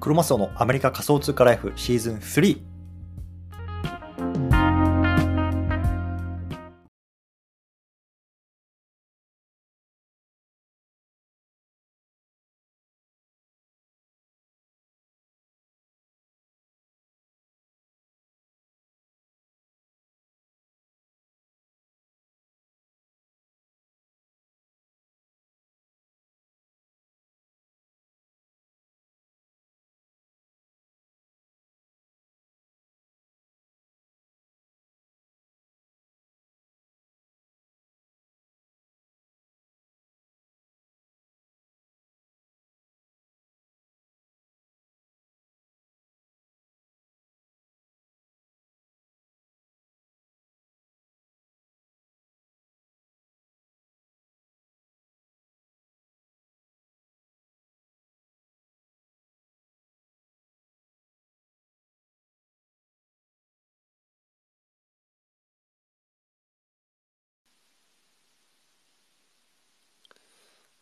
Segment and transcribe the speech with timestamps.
[0.00, 2.77] クロマスオのアメリカ仮想通貨ライフシーズン3。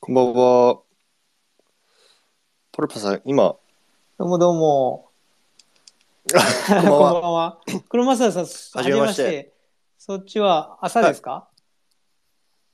[0.06, 0.82] こんばんは。
[2.70, 3.56] ポルパさん、今、
[4.16, 5.08] どうもどうも。
[6.68, 7.32] こんばんこんばんは。
[7.32, 7.60] は。
[7.88, 9.52] 黒正さん、はじめまして
[9.98, 11.48] そっちは朝ですか、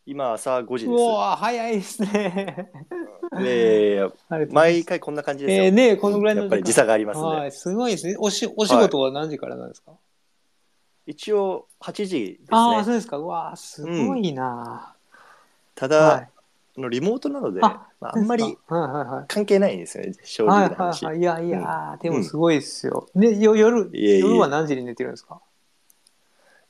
[0.05, 2.70] 今、朝5時うでわ早いですね。
[3.34, 3.47] す。
[3.47, 5.64] えー、ありがとうございます毎回こんな感じですよ。
[5.64, 7.25] えー、ねこのぐらいのやっぱり時差がありますね。
[7.25, 8.14] はい、すごいですね。
[8.19, 9.92] おしお仕事は何時からなんですか、
[11.06, 12.84] 一応、8時ですああ、ね。
[12.84, 13.16] そうですか。
[13.16, 14.94] うわすごいな、
[15.75, 16.31] ただ、はいあ
[16.77, 19.25] のリモートなので、あまあ、あんまりはいはいはい。
[19.28, 21.05] 関係ないんですよね、正はい直な話。
[21.05, 21.47] はいはい。
[21.47, 23.09] いやいや、でもすごいですよ。
[23.15, 25.41] で、よ夜、夜は何時に寝てるんですか？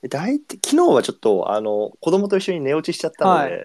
[0.08, 3.64] 大体昨日はちょっと、あの、子供と一緒に寝落ちしちゃったので、は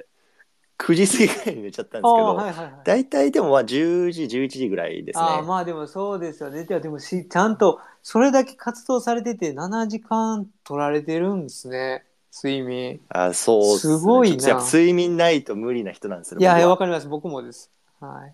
[0.78, 2.72] 9時過ぎぐらいに寝ちゃったんですけど、はいはいはい。
[2.86, 5.26] 大体でもまあ10時、11時ぐらいですね。
[5.26, 6.64] ああまあでもそうですよね。
[6.66, 12.06] ででもしちゃんとそれだけ活動されてて7時間取られてるんですね。
[12.32, 13.00] 睡眠。
[13.10, 17.08] あそうっすごいなちょっとやっぱ睡眠ないと無理な人なんですよいや、僕はわかります。
[17.08, 17.72] 僕もです。
[18.00, 18.34] はい。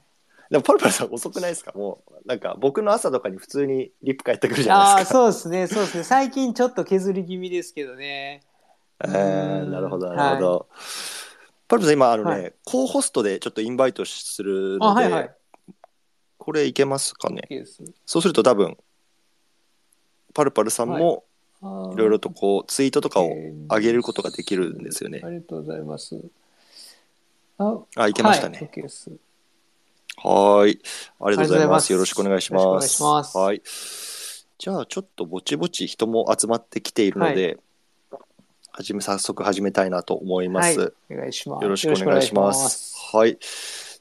[0.52, 1.72] でもパルパルさん遅くないですか？
[1.78, 5.14] もうなんか僕の朝とかに普通にリップ返ってくるじゃないですか。
[5.14, 5.68] そうですね。
[5.68, 6.04] そうですね。
[6.04, 8.42] 最近ちょっと削り気味ですけどね。
[9.06, 10.68] えーなるほどなるほど。
[11.68, 15.36] パルパルさん今あのね、はいコーホストでちょっとインバイトするあ、ので、はいはい。
[16.38, 17.82] これいけますかね？OK です。
[18.06, 18.78] そうすると多分
[20.34, 21.24] パルパルさんも
[21.94, 25.22] いろいろとこうツイートとかをえー上げることができるんですよね。
[25.24, 26.20] ありがとうございます。
[27.58, 28.70] あ、あいけましたね。
[30.18, 30.80] はい、い。
[31.20, 31.74] ありがとうございま。
[31.74, 32.86] ますすよろしくお願いします。
[32.86, 33.62] いしますはい。
[34.58, 37.58] じゃあ、ちょっとぼちぼち人も集まってきているので、
[38.72, 40.80] はじめ、早速始めたいなと思います。
[40.80, 40.94] はい。
[41.12, 41.64] お願いします。
[41.64, 42.96] よろしくお願いします。
[43.14, 43.38] はい。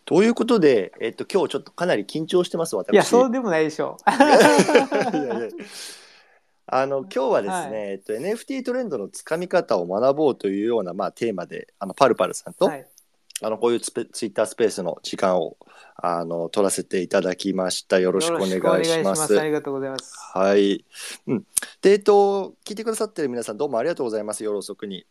[0.05, 2.93] ということで、えっと、今日ちょっとかなり緊張してます、私。
[2.93, 4.11] いや、そうでもないでしょう。
[4.11, 4.19] い
[5.17, 5.49] やいや
[6.75, 12.87] あの今日はですね、はいえっと、NFT トレンドのつかみ方を学ぼうというような、まあ、テーマであのパルパルさんと、はい。
[13.45, 15.59] あのこういうツペツイッタースペースの時間を
[15.97, 17.99] あの取らせていただきました。
[17.99, 18.47] よろしくお願
[18.81, 19.39] いします。
[19.39, 20.15] ありがとうございます。
[20.33, 20.87] はい。
[21.27, 21.45] うん。
[21.83, 24.43] で、えっと、聞いてくださってる皆さんどうもありがとうございます。
[24.43, 25.05] 夜遅くに。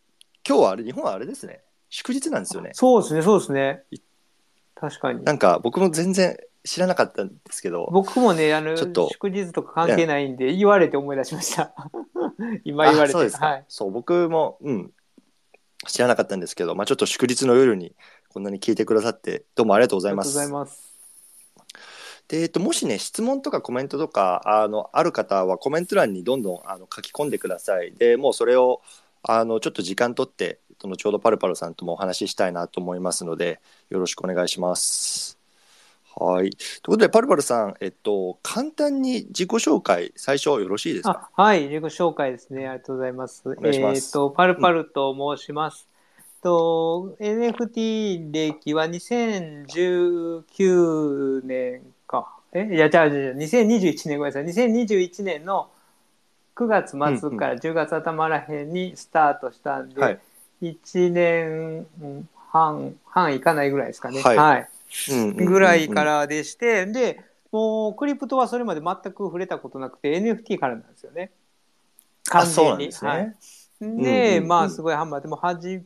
[0.48, 1.60] 今日はあれ、日本はあれですね。
[1.90, 2.70] 祝日なんですよね。
[2.72, 3.84] そうですね、そうですね。
[4.74, 5.22] 確かに。
[5.22, 11.74] なんか僕も全然知らなかったんですけど、僕もね、あのちょっと祝日とか関係ないんで、言われて思い出しました。
[12.64, 13.16] 今言われて。
[13.16, 13.64] あそうですか、はい。
[13.68, 14.92] そう、僕も、うん、
[15.86, 17.94] 知らなかったんですけど、まあちょっと祝日の夜に
[18.28, 20.38] こんなに聞いてくださって、どうもありがとうございます。
[20.38, 20.92] ありがとうございます。
[22.28, 27.92] で、えっと、もしね、質問とかコメントとか、あの、ある方はコメント欄にどんどんあの書き込んでください。
[27.92, 28.80] で、もうそれを、
[29.22, 35.41] あの、ちょっと時間取って、そのちょうどパルパルさんともお話ししたいなと思いますので、よろしくお願いします。
[36.16, 36.50] はい。
[36.50, 41.30] ということで、パルパルさん、えっと、簡単に自己紹介、最初よろしいですか？
[41.36, 42.68] あはい、自己紹介ですね。
[42.68, 43.42] ありがとうございます。
[43.46, 45.88] 願いしますえっ、と、パルパルと申します。
[46.42, 52.36] と NFT 歴は2019年か。
[52.52, 52.68] え？
[52.74, 54.44] いや、じゃあ、じゃあ2021年ごめんなさい。
[54.44, 55.68] 2021年の
[56.56, 60.18] 9月末から10月頭らへんにスタートしたんで、はい。
[60.62, 61.86] 1年
[62.50, 64.20] 半、半いかないぐらいですかね。
[64.20, 64.68] はいはい。
[65.10, 66.04] うんうんうんうんぐらいか。
[66.04, 71.30] らでして、で、もうクリプトはそれまで全く触れたことなくて NFT からなんですよね。
[72.30, 73.10] あ、そうなんですね。
[73.10, 73.36] はい、
[73.80, 74.06] うん
[74.38, 75.84] うんまあすごいハンマーでも初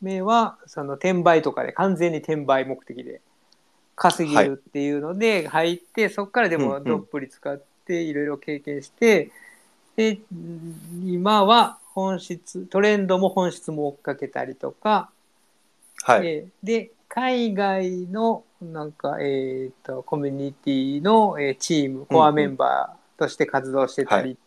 [0.00, 3.20] めはその転売とかで完全に転売目的で
[3.94, 9.30] 稼げるっていうので入って、そこからでうんうんもどっぷり使っていろいろ経験して、
[9.96, 10.18] で
[11.04, 15.10] 今は本質トレンドも本質も追っかけたりとか、
[16.02, 16.26] はい。
[16.26, 24.38] えーで海外のなんか、えー、とコミュニティの、えーチームコアメンバーとして活動してたり、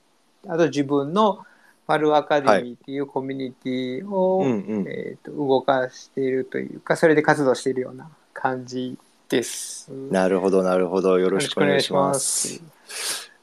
[0.48, 1.46] あと自分の
[1.88, 4.88] マルアカデミーっていうコミュニティを、うんうん。
[4.88, 9.92] えー、と動かしているというかそれで活動しているような感じです。
[9.92, 11.20] なるほどなるほど。
[11.20, 12.64] よろしくお願いします。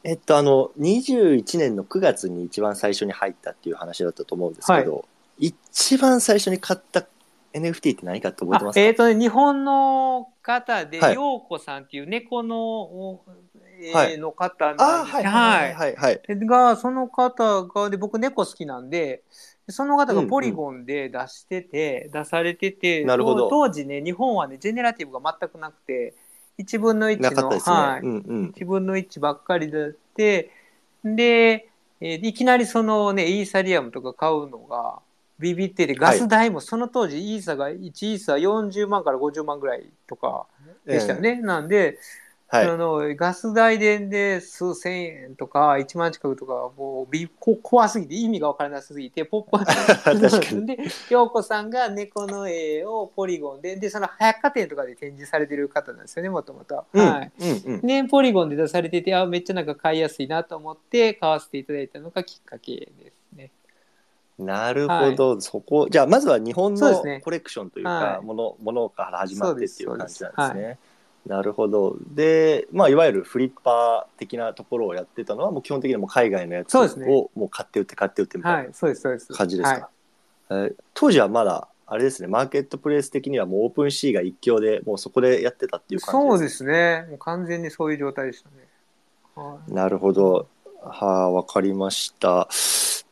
[0.03, 5.05] えっとあの21年の9月に一番最初に入ったっていう話だったと思うんですけど、
[5.39, 7.05] 一番最初に買った
[7.53, 8.81] NFT って何かって覚えてますか？
[8.81, 11.15] あえっ、とね日本の方で、はい。
[11.15, 13.25] 陽子さんっていう猫の、お
[13.83, 14.19] えーはい。
[14.19, 16.21] の方あなんですはいはいはいはい。
[16.27, 19.23] でがその方がで僕猫好きなんで
[19.67, 23.49] でその方がポリゴンで出してて、出されててなるほど。
[23.49, 26.15] 当時ね日本はねジェネラティブが全くなくて
[26.59, 27.59] 1分の1の、ね。
[27.65, 28.07] はい。
[28.07, 28.53] うんうん。
[28.57, 30.51] 1分の1ばっかりだって
[31.05, 31.69] で、
[32.01, 35.01] えーいきなりそのねイーサリアムとか買うのが
[35.41, 40.47] ビビっててガス代もその当時イーサが1イーサ40万から50万ぐらいとか
[40.87, 41.99] でしたよね、なんで
[42.51, 42.67] はい。
[42.67, 50.67] あのガス代でで数千円とか1万近くとかもうびこ怖すぎて意味が分からなすぎてポップ確かに。
[50.67, 50.79] で
[51.09, 56.85] 陽子さんが猫の絵をポリゴンででその百貨店とかで展示されてる方なんですよねもともと。
[56.93, 57.87] うんはいうんうん。
[57.87, 63.53] ね、ポリゴンで出されててあめっちゃなんか買いやすいなと思って買わせていただいたのがきっかけですね。
[64.41, 70.79] なるほど、そこじゃあまずは日本のコレクションというか、はいものものから始まってっていう感じなんですね。
[71.27, 78.67] なるほどで、まあ、いわゆるフリッパー的なところをやってたのはもう基本的にもう海外のやつをもう買って売って買って売ってみたい。
[78.67, 79.91] な感じですか、は
[80.51, 87.07] えー当時はまだあれですねマーケットプレイス的にはもうオープンシーが一強でもうそこでやってたっていい、う感じそうですね。
[87.11, 88.55] もう完全にそういう状態でしたね。
[89.35, 90.49] はいなるほど。
[90.83, 92.49] はあ、わかりました。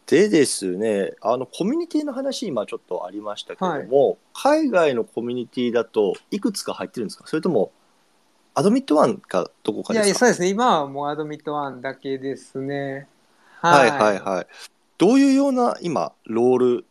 [0.09, 7.27] でですね、あのコミュニティの話今ちょっとありましたけども、海外のコミュニティだといくつか入ってるんですか？
[7.27, 7.73] それとも
[8.55, 10.49] アドミットワンかどこかいやいや、ですかそうですね。
[10.49, 13.07] 今はもうアドミットワンだけですね。
[13.61, 14.47] はいはいはい。
[14.97, 16.87] どういうような今ロール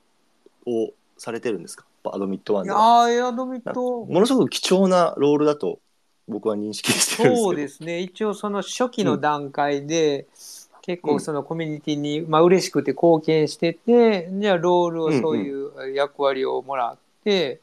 [0.68, 1.86] をされてるんですか？
[2.06, 2.86] アドミットワンいやでは。
[3.08, 5.80] ーアドミット、ものすごく貴重なロールだと
[6.28, 7.44] 僕は認識してるんですけど。
[7.44, 8.00] そうですね。
[8.00, 10.28] 一応その初期の段階で、
[10.88, 11.14] 結うん。
[11.14, 17.60] 構そのコミュニティに、まあ嬉しくて貢献してて、じゃあロールをそういう役割をもらって、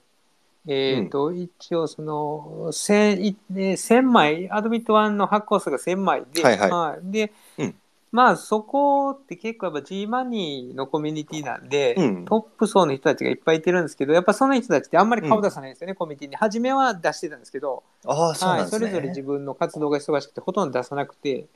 [0.66, 7.10] えっ、と、一応その、千、いね千枚、アドミット1の発行数が1000枚で、はいはい。
[7.10, 7.74] で、うん。
[8.12, 12.24] まあそこって結構やっぱ G マニーのコミュニティなんで、うん。
[12.24, 16.36] トップ層の人たちがいっぱいいてるんですけど、やっぱその人たちってあんまり顔出さないんですよね、コミュニティに。
[16.36, 18.78] 初めは出してたんですけど、ああ、そうなんはい、ですね。
[18.78, 21.46] それぞれ自分の活動が忙しくてほとんど出さなくて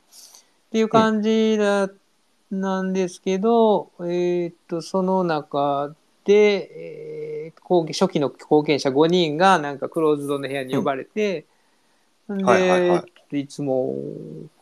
[0.69, 1.91] っていう感じだ、
[2.51, 5.95] なんですけど、えーっとその中
[6.25, 7.19] で、えー
[7.69, 11.47] 後初期の後見者5人がなんかクローズドの部屋に呼ばれて、
[12.29, 13.41] で、はいはいはい。
[13.41, 13.95] いつも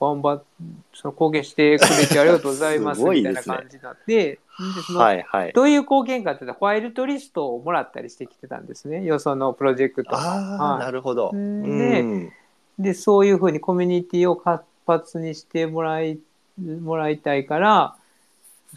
[0.00, 0.44] 頑張っ
[0.92, 4.40] その貢献してくれてありがとうございます みたいな感じになってで
[4.84, 5.52] そのはいはい。
[5.52, 9.04] どういう貢献かっていうとホワイトリストをもらったりしてきてたんですね。
[9.04, 10.16] よそのプロジェクト。
[10.16, 10.78] ああ、はい。
[10.80, 11.30] なるほど。
[11.32, 12.32] でうん。
[12.78, 16.18] でそういうふうにコミュニティを活発にしてもらい
[16.58, 17.96] もらいたいから、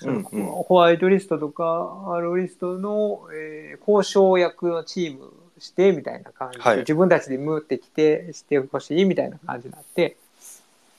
[0.04, 0.46] うんうん。
[0.46, 6.78] ホワイトリストとかアローリストの、えー交渉役のチームしてみたいな感じで、はい。
[6.80, 10.18] 自分たちでムーってきてしてほしいみたいな感じになって、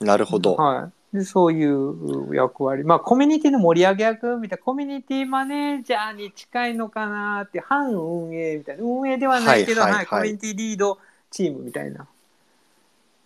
[0.01, 0.55] なるほど。
[0.55, 2.85] はい、でそういう役割。
[2.85, 8.83] まあコミュニティの盛り上げ役みたいなコミュニティマネージャーに近いのかなって反運営みたいな。
[8.83, 10.07] 運営ではないけど、はいはいはい。
[10.07, 10.99] はいコミュニティリード
[11.31, 12.07] チームみたいな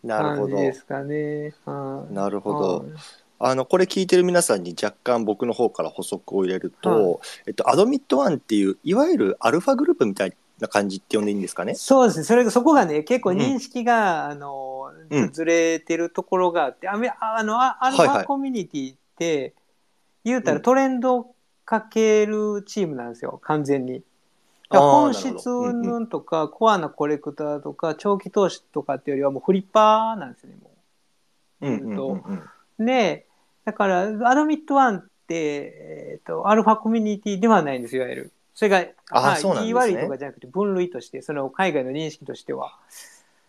[0.04, 0.54] なるほど。
[0.54, 1.54] 感じですかね。
[1.64, 2.14] はい。
[2.14, 2.78] なるほど。
[2.78, 2.88] はい。
[3.40, 11.74] あのこれ聞いてる皆さんに若干僕の方から補足を入れると、えっと、アドミットワンっていういわゆるアルファグループみたいな感じって呼んでいいんですかね？
[11.74, 12.24] そうですね。
[12.24, 15.32] それがそこがね、結構認識が、あのうん。
[15.32, 18.22] ずれてるところがあって、あめあのあアルフはいはい。
[18.22, 19.54] ァコミュニティって、
[20.24, 20.58] 言うたうん。
[20.58, 21.26] らトレンド
[21.64, 24.02] かけるチームなんですよ、完全に。
[24.70, 30.70] あー本質どうんうん云々とか、コアなコレクターとか、長期投資とかっていうよりはもうフリッパーなんですね、も
[31.60, 31.66] う。
[31.66, 32.42] うんうんうんうん
[32.78, 33.26] で、
[33.64, 38.32] だから、アドミットワンって、えっ、と、アルファコミュニティではないんですよ、いわゆる。
[38.52, 42.76] それが、あはい、そうなんですね言い悪いとかじゃなくて、分類として、その海外の認識としては。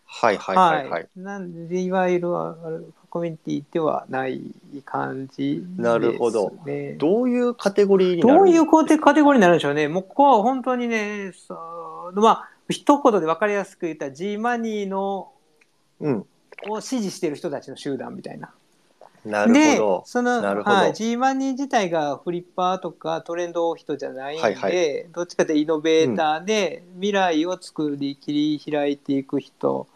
[0.05, 1.09] はいはいはいはい。
[1.15, 4.41] なんで、いわゆるアルファコミュニティではない
[4.83, 5.65] 感じです、ね。
[5.77, 9.87] なるほどどどういうカテゴリーになるういうカテカテゴリーになるんでしょうね。
[9.87, 11.55] もうここは本当にね、そ
[12.13, 15.31] うまあ、一言で分かりやすく言ったら G マニーの
[16.01, 16.25] うん、
[16.67, 18.53] を支持してる人たちの集団みたいな。
[19.23, 20.03] なるほでど。
[20.05, 29.87] そのなるほどはい、G マニー自体がフリッパーとかトレンド人じゃないんで、はいはいどっちかというとイノベーターで未来を作り切り開いていく人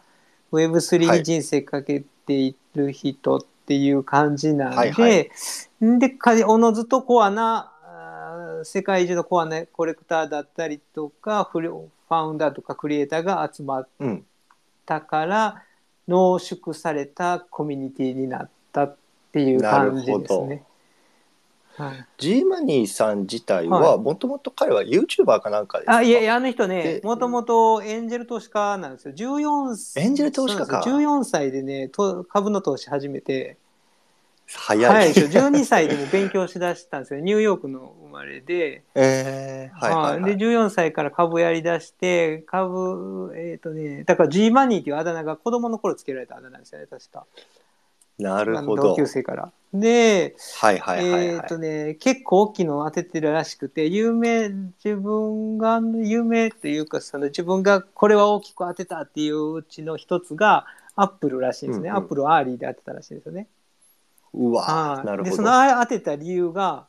[0.52, 2.08] Web3 に人生かけてい
[2.74, 5.30] る人っていう感じなんで、はいはい
[5.80, 7.72] で、かおのずとコアな、
[8.64, 14.26] 世界中のコアなコレクターだったりとか、ファウンダーとかクリエイターが集まっうん。
[14.84, 15.62] たから、
[16.08, 18.96] 濃縮されたコミュニティになったっ
[19.32, 20.64] ていう感じですね。
[21.76, 25.96] はい、G マニーさん自体はは、もともと彼は YouTuber かなんかですか？
[25.96, 29.14] あいやいやあの人ねでもともとエンジェル投資家なんですよ。
[29.14, 30.66] 14歳エンジェル投資家か。
[30.66, 33.56] そうなんですよ14歳でねと株の投資始めて。
[34.52, 34.84] 早い。
[34.84, 37.20] 早いでしょ12歳でも勉強しだしたんですよ。
[37.24, 40.36] ニューヨークの生まれで,、えー、はいはい、はい。
[40.36, 47.26] で14歳から株やりだして株えっ、とねだから G マニーっていうあだ名が子供の頃つけられたあだ名ですよね確か
[48.20, 48.96] なるほど同。
[48.96, 51.26] 級生からではいはいはい、はい。
[51.28, 54.48] えっ、とね、結構大きいのを当ててるらしくて、有名、
[54.84, 61.88] 自分が、有名っていうか、その自分がこれは大きく当てたっていううちの一つが、アップルらしいんですね。
[61.88, 63.46] うんうんアップルを early で当てたらしいんですよね。
[64.34, 65.36] うわなるほど。
[65.36, 65.50] その
[65.80, 66.86] 当てた理由が、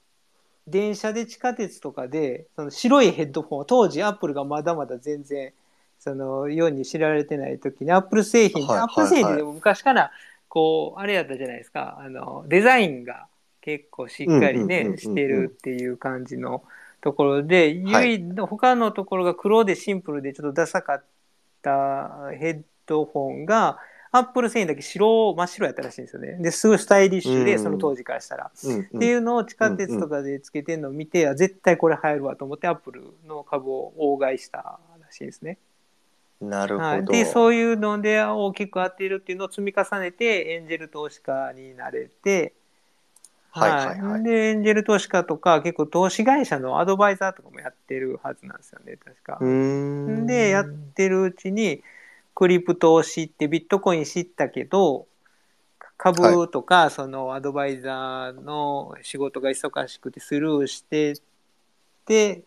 [0.67, 5.53] 電車で地下鉄とかで、その白いヘッドフォン、当時アップルがまだまだ全然、
[5.99, 10.11] その世に知られてない時に、アップル製品、はいはいはいアップル製品でも昔から、
[10.51, 13.27] こう、あれやったじゃないですか、あの、デザインが
[13.61, 16.61] 結構しっかりうんうんうんうんうね、んしてるっていう感じの
[16.99, 21.03] ところで、はい他のところが黒でシンプルでちょっとダサかっ
[21.61, 23.79] たヘッドフォンが、
[24.11, 26.33] アップル製品だけ白、真っ白やったらしいんですよね。
[26.41, 28.51] で、すごいスタイリッシュで、うんその当時からしたら。
[28.61, 35.59] うんうんっていうのを地下鉄とかでつけてるのを見て、あ絶対これ流行るわと思ってアップルの株を大買いしたらしいですね。
[36.41, 36.87] なるほど。
[36.87, 42.53] はい、でそういうので大きく当てるっていうのを積み重ねてエンジェル投資家になれて、
[43.51, 44.23] はいはいはい。
[44.23, 49.37] でエンジェル投資家とか結構投資会社のアドバイザーとかもやってるはずなんですよね確か。
[49.39, 50.25] うーん。
[50.25, 51.83] でやってるうちに
[52.33, 55.05] クリプトを知ってビットコイン知ったけど
[55.97, 61.13] 株とかそのアドバイザーの仕事が忙しくてスルーして
[62.07, 62.41] で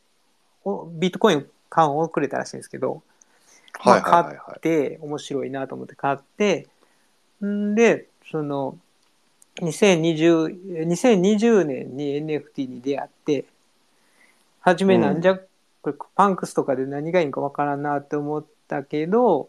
[0.64, 3.02] おビットコイン買うのをくれたらしいんですけど、
[3.84, 4.02] まあ。
[4.02, 4.22] 買
[4.56, 6.68] って面白いなと思って買って
[7.44, 8.78] んでその
[9.56, 13.44] 2020 2020年に NFT に出会って
[14.60, 19.48] 初めなんじゃ、これパンクスとかで何がいいんかわからんなって思ったけど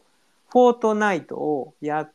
[0.50, 2.10] フォートナイトをや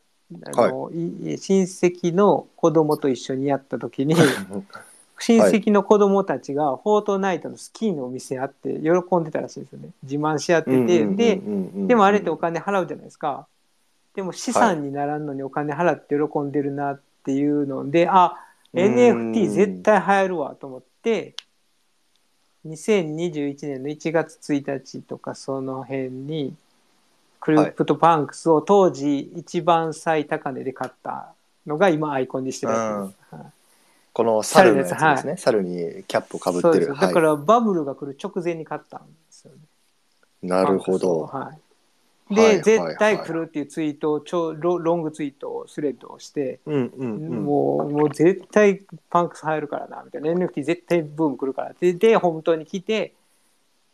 [0.45, 4.15] あの、い親戚の子供と一緒にやった時に
[5.21, 9.91] 親戚の子供たちがフォートナイトのスキーのお店あって喜んでたらしいんですよね。
[10.03, 11.41] 自慢し合ってて、で
[11.87, 13.47] でもあれってお金払うじゃないですか。
[14.15, 18.35] でも資産にならんのにお金払って喜んでるなっていうので、あ、
[18.73, 18.95] うん。
[18.95, 21.35] NFT 絶対流行るわと思って、
[22.67, 26.55] 2021年の1月1日とかその辺に、
[27.41, 31.33] クリプトパンクスを当時一番最高値で買った
[31.67, 33.35] のが今アイコンにしてるやつです。
[33.35, 33.53] はい
[34.13, 35.37] この猿のやつです猿ね。
[35.37, 36.89] 猿にキャップをかぶってる。
[36.89, 39.59] だからバブルが来る直前に買ったんですよね。
[40.43, 41.23] い、なるほど。
[41.27, 42.35] はい。
[42.35, 47.45] で、はいはい絶対来るっていうツイートを超ロ long ツイートをスレッドをして、うんうんうん。
[47.45, 53.15] もうもう絶対パンクス入るからなみたいな NFT 絶対ブーム来るからってで本当に来て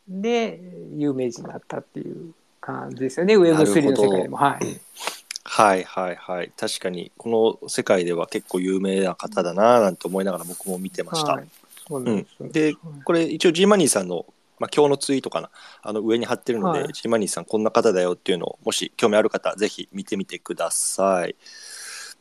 [0.08, 0.60] で
[0.94, 4.80] 有名人になったっていう感じですよね Web3 の世界でもはい
[5.56, 6.52] はいはいはい。
[6.54, 11.32] 確かに、この世界では結構有名な方だなぁなんて思いながら僕も見てました。
[11.32, 11.48] はい
[11.88, 14.26] そうなんですよで、これ一応 G マニーさんの、
[14.58, 15.50] まあ、今日のツイートかな。
[15.82, 21.36] あの上に貼ってるので、はい G マニーさんこんな方だよっていうのを、もし興味ある方、ぜひ見てみてください。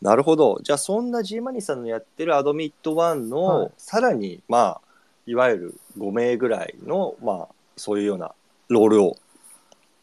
[0.01, 0.59] なるほど。
[0.63, 4.81] じゃあそんな G マニーさんのやってるアドミット1の、はいさらに、まあ、
[5.25, 8.33] いわゆる5名ぐらいの、まあ、そういうような
[8.69, 9.17] ロールを、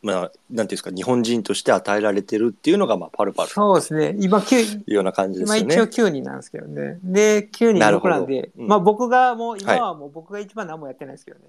[0.02, 5.75] まあ、なんていうんですか、日本人として与えられてるっていうのが、まあ、パルパルそうですね今9いうような感じですよね。
[5.75, 11.47] 今一応9人なんですけどねで9人僕なんで、うんまあ僕がもう今はもう僕が一番何もやってないですけどね、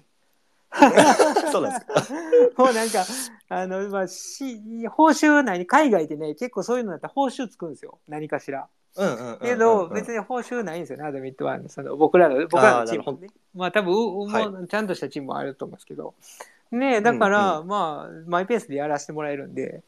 [1.50, 2.14] そうなんですか。
[2.62, 3.04] もうなんか、
[3.48, 7.98] あの、まあ、し、報酬内に、海外でね、結構そういうのだったら報酬つくんですよ。
[8.08, 8.66] 何かしら。
[9.42, 11.60] けど、別に報酬ないんですよね、アドミットは。
[11.68, 13.28] その僕らの、僕らのチームもね。
[13.54, 16.14] まあ多分、うはいもうちゃんとしたチームもあると思うんですけど。
[16.74, 17.66] ねだから、うん。
[17.66, 19.82] まあ、マイペースでやらせてもらえるんで。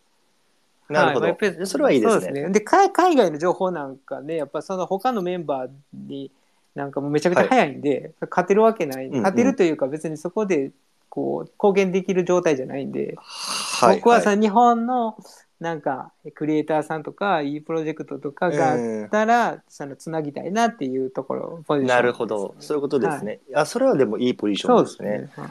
[0.89, 1.67] なるほど、はいマイペース。
[1.67, 2.49] それはいいですそうね。
[2.51, 6.31] で海海外の情報なんかね、やっぱその他のメンバーに
[6.75, 9.23] なんかもうめちゃくちゃ早いんで、勝てるわけない、うんうん。
[9.23, 10.71] 勝てるというか別にそこで
[11.09, 15.17] こう貢献できる状態じゃないんで、はい僕はさ、い日本の
[15.59, 23.41] なんかクリエイターさんとかいいプロジェクトとかがあったら、そのつなぎたいなっていうところポジションなるほど、そういうことですね。
[23.55, 25.19] あ、それはでもいいポジションそうでね。
[25.21, 25.45] ですすね。
[25.45, 25.51] はい。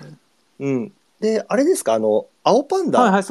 [0.60, 0.94] うん。
[1.19, 3.22] で、あれですか、あの、青パンダ、パー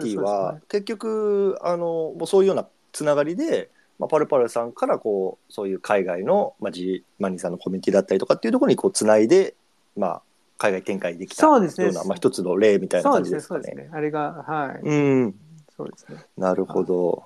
[0.00, 9.54] ティーは結局あのもうそういうようなつながりで、まあ、パルパルさんからこうそういう海外の、まあ、ジマニーさんのコミュニティだったりとかっていうところにこうつないで、
[9.96, 10.22] まあ、
[10.58, 11.92] 海外展開できたよそうですね。
[11.92, 13.62] まあ、一つの例みたいな感じですかね。
[13.64, 13.90] そうですね。
[13.92, 14.94] あれがはい、う
[15.26, 15.34] ん。
[15.76, 16.18] そうですね。
[16.36, 17.24] なるほど。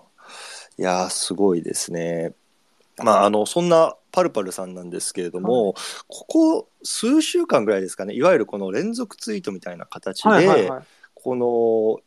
[0.79, 2.33] いやーすごいですね。
[2.99, 5.75] まああのそんなパルパルさんなんですけれども、
[6.09, 10.83] ここ数週間ぐらいですかねいわゆるこの連続ツイートみたいな形で、はいはいはい。
[11.15, 12.01] この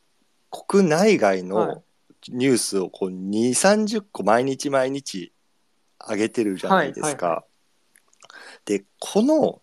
[0.50, 1.42] 国内外はい。
[1.44, 1.82] の
[2.28, 5.32] ニュースをこう2 3 0個毎日毎日
[6.08, 7.26] 上げてるじゃないですか。
[7.26, 7.44] はいは
[8.64, 9.60] でこの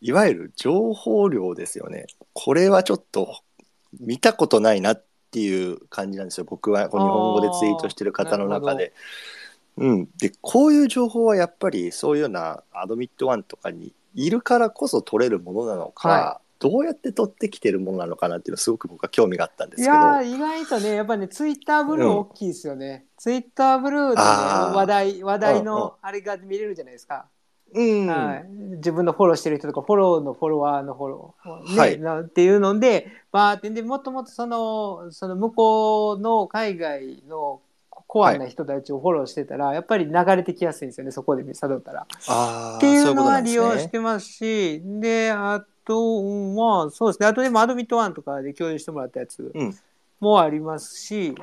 [0.00, 2.06] いわゆる情報量ですよね。
[2.32, 3.40] これはちょっと
[3.98, 6.46] 見たことないなっていう感じなんですよ。
[6.48, 8.92] 僕はこう日本語でツイートしてる方の中で。
[9.76, 19.92] うん、でこういう情報はやっぱりそういうようなアドミットワンとかにいるからこそ取れるものなのか、はどうやって取ってきてるものなのかなっていうのはすごく僕は興味があったんですけど。
[19.92, 25.64] いやー意外とねやっぱりねツイッターブルー大きいですよね、ツイッターブルーでね話題話題うんうん。
[25.66, 27.26] のあれが見れるじゃないですか、
[27.74, 28.06] うん。
[28.06, 28.44] はい、
[28.76, 31.98] 自分のフォローしてる人とかフォローのフォロワーのフォロー、ねはい。
[31.98, 33.68] なっていうのでバーって。
[33.70, 37.60] でもっともっとそのその向こうの海外の
[38.06, 42.06] コアな人たちをフォローしてたら、やっぱり流れてきやすいんですよねそこで探ったら。
[42.76, 46.22] っていうのは利用しねてますしであと
[46.54, 47.26] まあそうですね。
[47.26, 49.76] あとでもアドミットワンとかで共有してもらったやつうん。
[50.20, 51.34] もありますし、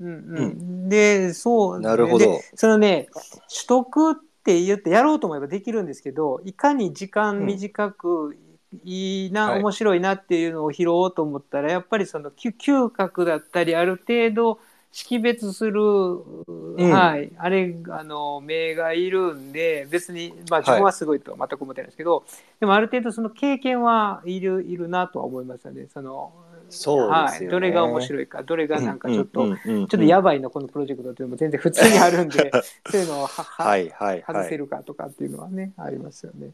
[0.00, 0.88] うんうん。
[0.88, 2.24] でそうなるほど。
[2.24, 8.36] でそのね取得って言ってやろうと思えばできるんですけどいかに時間短く
[8.84, 9.60] いいな、はい。
[9.60, 14.58] 面白いなっていうのを拾おうと思ったらやっぱりその嗅嗅覚だったりある程度
[14.94, 16.92] 識別する、ん。
[16.92, 22.24] はい、あれあの目がいるんで別に、まあ、自分はすごいとは全く思ってないですけど、
[22.60, 25.88] でもある程度その経験はいるいるなとは思いましたね。
[25.92, 26.32] その
[26.70, 27.12] そうね。
[27.12, 32.52] はい、どれが面白いかどれがなんかちょっと、ちょっとやばいなこのプロジェクトっていうのも全然普通にあるんで
[32.88, 36.50] そういうのをはははいはいはい外せるかとかっていうのはねありますよね。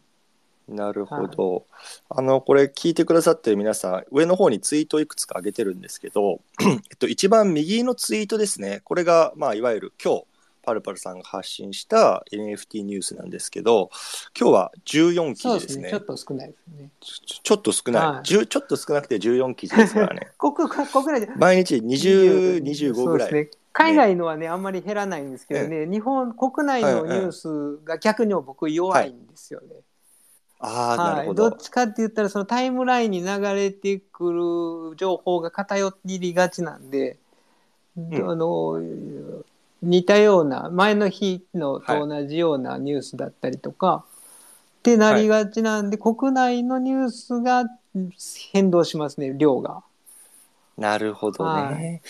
[0.68, 1.66] なるほど、
[2.08, 8.80] あのこれ聞いてくださってる皆さん上の方にツイートいくつか上げてるんですけど、 えっと、一番右のツイートですね。
[8.84, 10.24] これが、まあ、いわゆる今日
[10.62, 13.90] パルパルさんが発信した NFT ニュースなんですけど
[14.38, 15.84] 今日は14記事ですすね。
[15.84, 16.90] ねちょっと少ないですね。
[17.00, 18.16] ちちょっと少ない、はい。
[18.20, 20.28] 10ちょっと少なくて14記事ですからね。
[20.38, 21.28] 国国内で。
[21.36, 23.50] 毎日2025ぐらい、ね。
[23.72, 29.68] 海外のはねあんまり減らないんですけどね、日本国内のニュースが逆に僕弱いんですよね。
[30.60, 31.50] ああ、なはい、るほど。
[31.50, 37.18] どっちかって言ったらそのタイムラインに流れてくる情報が偏りがちなんで、
[37.98, 38.14] ん。
[38.14, 38.80] あの
[39.82, 44.04] 似たような前の日のと同じようなニュースだったりとか、
[44.80, 47.64] ってなりがちなんで、国内のニュースが
[48.52, 49.82] 変動しますね量が。
[50.76, 52.02] なるほどね、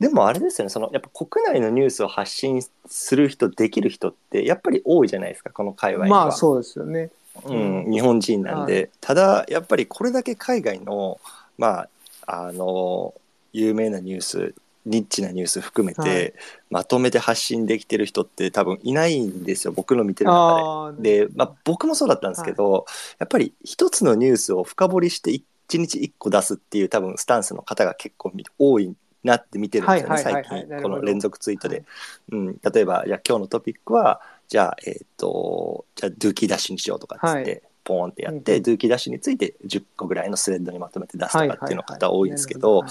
[0.00, 7.10] はでもあれですよねそのやっぱ国内のニュースを発信する人できる人ってやっぱり多いじゃないですかこの界隈には、まあそうですよね。
[7.44, 7.54] う
[7.88, 11.20] ん、日本人なんで、はただやっぱりこれだけ海外の
[11.58, 11.88] ま
[12.26, 13.14] ああの
[13.52, 14.54] 有名なニュース
[14.86, 16.34] ニッチなニュース含めて、はい。
[16.70, 19.72] まとめて発信できてる人って多分いないんですよ。
[19.72, 21.26] 僕の見てる中で。
[21.26, 22.86] で、まあ、僕もそうだったんですけど、
[23.18, 25.44] やっぱり一つのニュースを深掘りして一
[25.78, 30.82] 日一個出すっていう多分スタンスの方が結構多いなって見てるんですよね、はいはいはいはい最近。
[30.82, 31.76] この連続ツイートで。
[31.76, 31.86] はい。
[32.32, 37.62] うん、例えばじゃあ今日のトピックはじゃあえっ、とじゃあドゥーキーダッシュにしようとかっつって、はい。
[37.84, 42.88] ポーンってやって、うんドゥーキーダッシュについて10個ぐらいのスレッドにまとめて出すとかっていうの方多いんですけど、例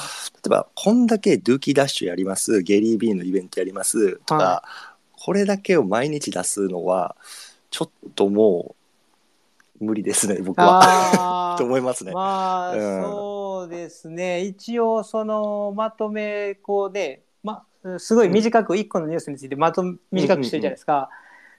[0.47, 4.63] えばこんだけドゥーキーダッシュやりますゲリー・ビーのイベントやりますとか、は
[5.11, 7.15] これだけを毎日出すのは
[7.71, 8.75] ちょっとも
[9.81, 11.55] う無理ですね僕は。
[11.59, 12.11] と思いますね。
[12.13, 13.03] まあ、うん。
[13.03, 14.43] そうですね。
[14.43, 17.63] 一応そのまとめこうで、ま、
[17.97, 21.09] すごい短く1個のニュースについてまとめ短くしてるじゃないですか。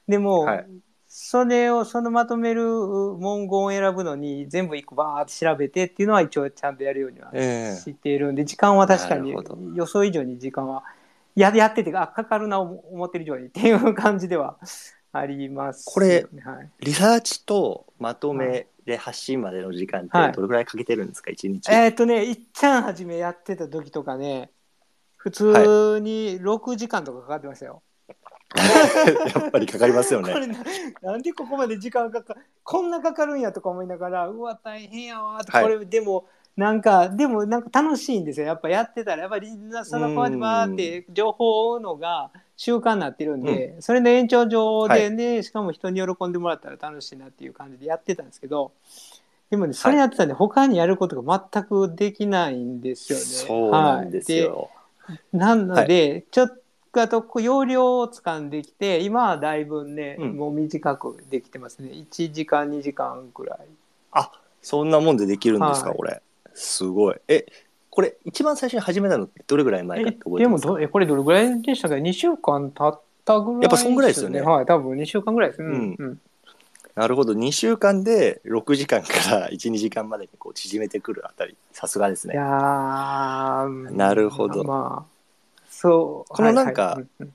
[0.08, 0.66] でも、はい。
[1.12, 7.76] それをそのまとめる文言を選ぶのに全部1個バーって調べてっていうのは一応ちゃんとやるようにはええ。
[7.76, 9.34] しているんで時間は確かに
[9.74, 10.84] 予想以上に時間は
[11.34, 14.56] ややっててあかかるな思ってる以上にっていう感じでは
[15.12, 20.32] あります、これはい、リサーチとまとめで発信までの時間ってはい。
[20.32, 21.72] どれぐらいかけてるんですか、一日。
[21.72, 24.50] えーっとねいっちゃんはじめやってた時とかね
[25.16, 27.82] 普通に6時間とかかかってましたよ。
[29.34, 30.32] やっぱりかかりますよね。
[30.32, 30.58] これな
[31.02, 35.62] なんでここまで時間かかこんなかかるんやとか思いながらうわ大変やわとはい。
[35.64, 38.46] これでもなんかでもなんか楽しいんですよ。
[38.46, 48.72] やっぱやってたらやっぱりなそのこうやってバーって情報を追うのが習慣になってるんで、それの延長上でね、しかも人に喜んでもらったら楽しいなっていう感じでやってたんですけど
[49.50, 53.24] でもね、それやってたらね、他にやることが全くできないんですよね。
[53.24, 54.70] そうなんですよ。
[54.98, 56.60] はい、でなので、ちょっ
[57.09, 61.90] とこう容量を掴んできて、今はだいぶね、うんもう短くできてますね。
[61.90, 63.59] 1時間、2時間ぐらい。
[64.12, 66.20] あそんなもんでできるんですか、はいこれ。
[66.55, 67.16] すごい。
[67.29, 67.46] え、
[67.90, 70.68] これ一番最初に始めたのってどれぐらい前かって覚えでもてますか？
[70.74, 75.62] どえこれどれぐらいでしたか ?2 週間経ったぐらい、やっぱそんぐらいですよねはい、多分2週間ぐらいです。
[75.62, 75.68] うん。
[75.68, 76.20] うんうん
[76.96, 77.33] なるほど。
[77.35, 82.35] 2週間で6時間から1、2時間までにこう縮めてくるあたり、さすがですね。
[82.35, 85.19] いやーなるほどまあ、
[85.81, 86.33] そう。
[86.33, 87.07] このなんかはいはい。
[87.21, 87.27] うん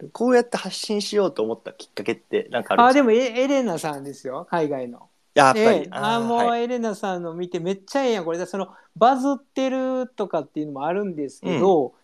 [0.00, 0.10] うん。
[0.10, 3.28] こうやって発信しようと思ったきっかけってなんかああ、るんですか？
[3.28, 5.08] でもエエレナさんですよ、海外の。
[5.34, 5.64] やっぱり。
[5.64, 5.88] ええ。
[5.92, 6.64] あーもうはい。
[6.64, 8.38] エレナさんの見てめっちゃええやんこれ。
[8.38, 11.94] でそのバズってるとかっていうのもあるんですけど、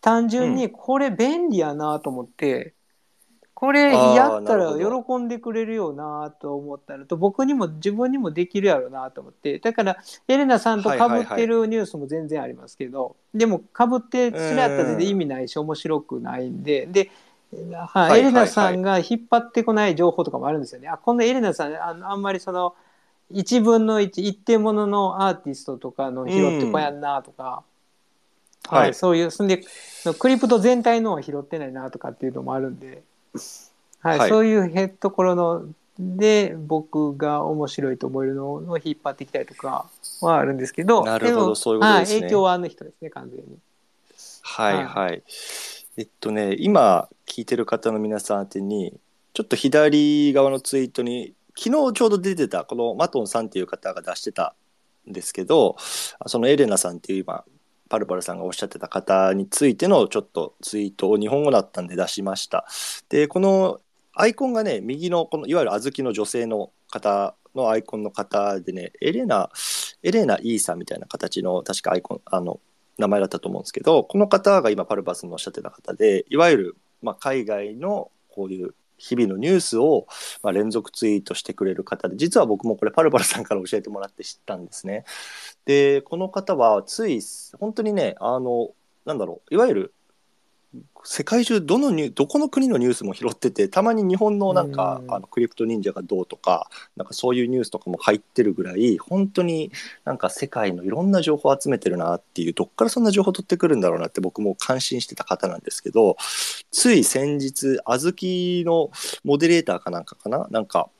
[0.00, 2.74] 単純にこれ便利やなと思って
[3.58, 9.58] これやったら喜んでくれるよなと思ったのと僕にも自分にもできるやろなと思って。
[9.58, 9.96] だから
[10.28, 16.86] エレナさんとかぶってるニュースも全然ありますけど、でもかぶってそれやったら全然意味ないし面白くないんで。
[16.86, 17.10] で
[17.74, 20.86] はい、はいエレナさんが引っ張ってこない情報とかもあるんですよね。
[20.86, 22.76] あこのエレナさんあのあんまりその
[23.32, 27.64] 1分の1一定もののアーティストとかの拾ってこやんなとか、
[28.68, 28.78] はい。
[28.82, 29.64] はいそういうそんで
[30.20, 33.02] クリプト全体のは拾ってないなとかっていうのもあるんで、
[34.00, 35.66] はいはいそういうへところの
[35.98, 39.86] で僕が面白いと思えるのを引っ張ってきたりとか
[40.20, 43.58] はあるんですけどなるほどもそういうことですねはい、影響はあの人ですね完全に。
[44.42, 45.22] はいはい。
[45.96, 48.94] えっとね、今聞いてる方の皆さん宛てに、
[49.34, 54.54] ちょっと左側のツイートに、昨日ちょうど出てた、このマトンさんっていう方が出してた
[55.08, 55.76] んですけど、
[56.26, 57.44] そのエレナさんっていう今、
[57.88, 62.66] パルパルさんがおっしゃってた方についてのちょっとツイートを日本語だったんで出しました。
[63.08, 63.80] で、この
[64.14, 69.50] アイコンがね、右のこのいわゆる小豆の女性の方のアイコンの方でね、エレナ、
[70.02, 72.60] エレナ・イーさんみたいな形の確かアイコン、あの、
[72.98, 80.06] 名前だったと思うんですけどこの方が今パルパスのおっしゃってた方でいわゆる、まあ、海外のこういう日々のニュースを、
[80.42, 85.04] まあ、連続ツイートしてくれる方で実は僕もこれパルパルさんから教えてもらって知ったんですね。
[85.64, 87.20] でこの方はつい
[87.58, 88.70] 本当にねあの
[89.04, 89.94] なんだろういわゆる
[91.04, 99.72] 世界中どのニュどこの国のニュースも拾っててたまに日本のなんかうんあのクリプト忍者がどうとかなんかそういうニュースとかも入ってるぐらい本当に
[100.04, 106.16] なんか世界のいろんな情報を集めてるなっていうどっからそんな情報取ってくるんだろうなって僕も感心してた方なんですけど
[106.70, 108.90] つい先日小豆の
[109.24, 110.90] モデレーターかなんかかななんか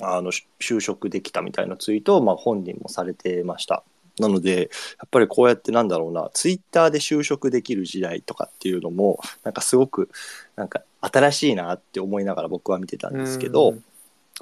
[0.00, 3.84] あのし就職できたみたいなツイートをまあ本人もされてました。
[4.18, 10.10] なのでやっぱりこうやってなんだろうなツイッターで就職できる時代とかっていうのもなんかすごく
[10.56, 13.74] なんか新しいなって思いながら僕は見てたんですけど、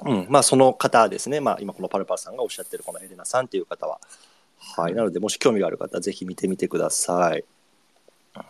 [0.03, 0.27] うん。
[0.29, 3.99] まあ、その方ですね、まあ、今このパルパルさんがおっしゃってるこのエレナさんっていう方は、
[4.77, 7.43] はい、なのでもし興味がある方はぜひ見てみてください。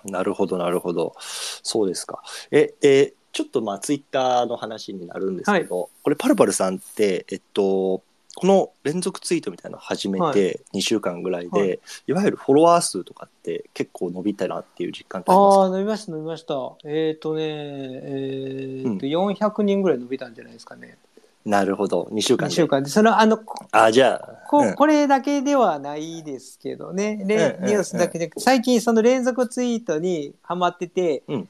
[0.05, 1.15] なるほどなるほど。
[1.19, 2.21] そうですか。
[2.51, 8.03] ええちょっとまあツイッターの話になるんですけど、これパルパルさんってえっと
[8.35, 11.65] この連続ツイートみたいなのを始めはて2週間ぐらいで、、は
[12.07, 12.13] い。
[12.13, 15.61] わゆるフォロワー数とかって結構伸びたなっていう実感ってありますか？
[15.63, 16.53] ああ、伸びました、伸びました。
[16.85, 20.97] えっ、とね、えっ、と、400人ぐらい伸びたんじゃないですかね。
[21.45, 22.07] なるほど。
[22.11, 22.89] 2週間2で週間で。
[22.89, 24.75] その、あの、こあじゃあ、こうん。
[24.75, 27.69] これだけではないですけどね、れうんうん。
[27.69, 31.49] ニュースだけで、最近その連続ツイートにハマってて、うん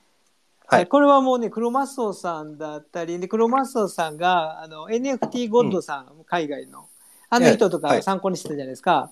[0.72, 0.80] はい。
[0.80, 6.88] はいこれはもうね、クロマッソさんだったり、でクロマッソさんがあの NFT ゴッドさん、海外の、
[7.30, 8.04] あの人とかはい。
[8.04, 9.12] 参考にしてたじゃないですか。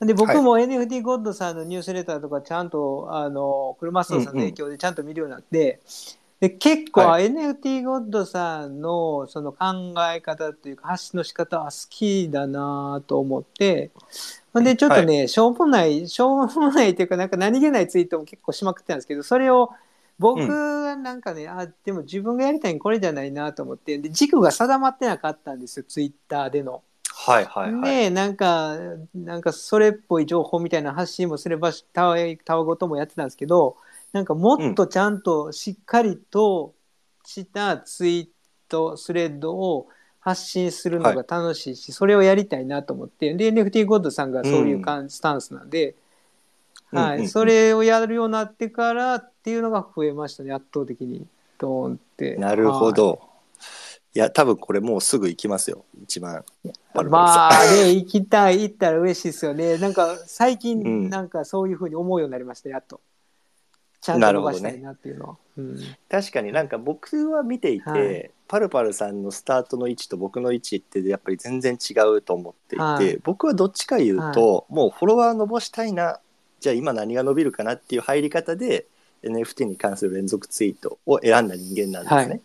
[0.00, 5.80] で僕も NFT ゴッドさんのニュースレターとかちゃんとあのクロマッソさんの影響でちゃんと見るようになって、
[6.40, 13.92] で結構、は NFT ゴッドさんのその考え方っていうか発信の仕方は好きだなと思って
[14.52, 19.70] ほんでちょっとね、しょうもないしょうもないっていうかなんか何気ないツイートも結構しまくってたんですけどそれを
[20.22, 26.82] 僕はなんかね、あでも自分がやりたいのこれじゃないなと思ってで軸が定まってなかったんですよツイッターでの。
[27.14, 27.94] はいはいはい。
[28.04, 28.78] でなんか
[29.14, 33.76] なんかそれっぽい情報みたいな発信もすればたわたわごともやってたんですけど
[34.12, 36.74] なんかもっとちゃんとしっかりと
[37.24, 38.28] したツイー
[38.68, 39.88] トスレッドを
[40.20, 45.96] 発信するのが楽しいし、それをやりたいなと思ってで NFT ゴッドさんがそういう感じ、スタンスなんで、
[46.92, 51.26] はいうんうんうんそれをやるようになってからっていうのが増えましたね圧倒的に
[51.58, 52.36] ドーンって。
[52.36, 53.20] なるほはいど。
[54.14, 55.84] いや、多分これもうすぐ行きますよ。
[56.02, 56.44] 一番。
[56.92, 59.78] まあね、行きたい、行ったら嬉しいですよね。
[59.78, 63.00] なんか最うん近、なんかそういうふうに思うようになりました、やっと。
[64.02, 65.36] ちゃんと伸ばしたいなっていうのは。
[65.56, 65.78] うん
[66.10, 76.20] 確かになんか僕は見ていて、はいパルパルさんのスタートの位置と僕の位置ってやっぱり全然違うと思っていて、はい僕はどっちか言うと、もうフォロワー伸ばしたいな
[76.62, 78.86] じゃあ今何が伸びるかなっていう入り方で
[79.24, 82.40] NFT に関する連続ツイートを選んだ人間なんですね。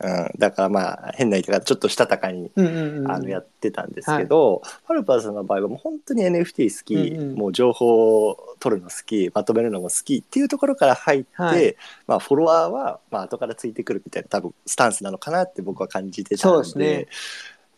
[0.00, 7.34] うん、だからまあ変な言い方ちょっとしたたかにうんうんうん、あのやってたんですけど、パルパルさんの場合はもう本当に NFT 好き、うんうん。
[7.36, 9.30] もう情報を取るの好き。
[9.32, 11.76] まとめるのも好きっていうところから入って、はい。
[12.08, 16.58] まあ、フォロワーはまあ後からついてくるみたいな多分スタンスなのかなって僕は感じてたそんで。
[16.58, 17.06] うですね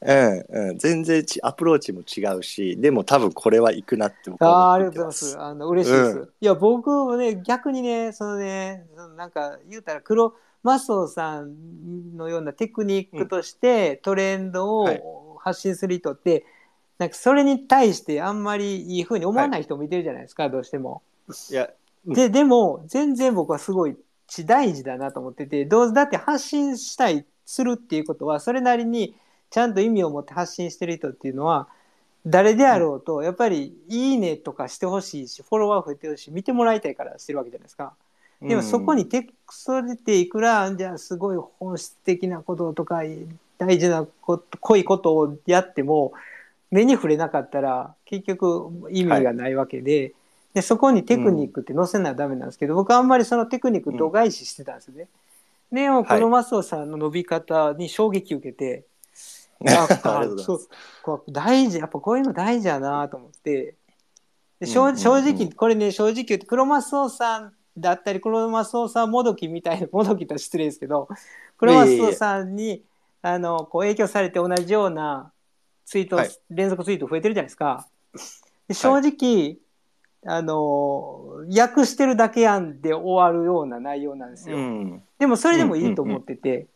[0.00, 5.40] うんうん、全然ちアプローチも違うしでも多分これはいくなって僕ああはありがとうございます。
[5.40, 6.18] あの嬉しいです。
[6.18, 16.46] ういや僕もね逆にねそのねそのなんか言うたら黒マスオさんのようなテクニックとしてトレンドはいを発信する人って、
[16.98, 21.02] なんかそれに対してあんまりいいふうに思わない人もいてるじゃないですか、どうしても。
[21.50, 21.68] いや
[22.06, 23.96] うんででも全然僕はすごい
[24.44, 29.14] 大事だなと思っててどうだって発信したいするっていうことはそれなりに
[29.50, 31.68] ちゃんと意味を持って発信してる人っていうのは
[32.26, 37.94] 誰であろうとやっぱり「いいね」とかしてほしいしフォロワー増えてほしい見てもらいたいからしてるわけじゃないですか。
[38.40, 43.02] でもそこにテクそれでいくらじゃあすごい本質的なこととか
[43.58, 46.12] 大事なこと濃いことをやっても
[46.70, 50.12] 目に触れなかったら結局意味がないわけで,、
[50.52, 55.08] でそこにテクニックって載せなダメなんですけど、僕はあんまりそのテクニック度外視してたんですよね。
[55.70, 58.84] でもこのマスオさんの伸び方に衝撃受けて、
[61.30, 63.76] 大事やっぱこういうの大事やなと思って。
[64.60, 71.08] で正直これね正直言って黒マスオさんだったり黒マスオさんもどきみたいなもどきとは失礼ですけど
[71.58, 72.84] 黒マスオさんに
[73.20, 75.32] あのこう影響されて同じような
[75.84, 76.30] ツイート、はい。
[76.50, 77.86] 連続ツイート増えてるじゃないですか。
[78.68, 79.58] で正直、
[80.26, 84.56] あの訳してるだけやんで終わるような内容なんですよ。
[84.56, 85.02] うん。
[85.18, 86.66] でもそれでもいいと思ってて、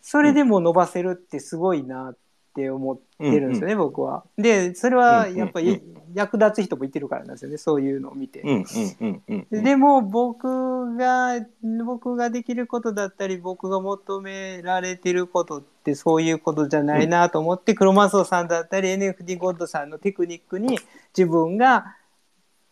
[0.00, 2.16] それでも伸ばせるってすごいなっ
[2.54, 4.24] て思ってるんですよね、僕は。
[4.36, 5.82] でそれはやっぱり
[6.14, 8.40] 役立つ人もいてるからなんですよねそういうのを見て。
[8.40, 8.64] うんうん
[9.00, 11.34] うんうんうんでも僕が
[11.84, 20.78] 僕ができることだったり僕が求められてることってそういうことじゃないなと思って、クロマスオさんだったり NFT ゴッドさんのテクニックに
[21.16, 21.96] 自分が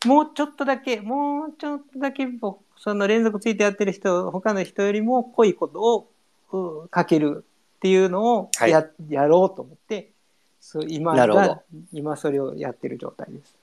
[0.06, 6.06] もうちょっとだけもうちょっとだけ僕その連続ツイートやってる人他の人よりも濃いことをうん
[6.90, 7.44] かける
[7.76, 10.10] っていうのをはいや,、やろうと思って
[10.60, 13.56] そう今なるほどが今それをやってる状態です。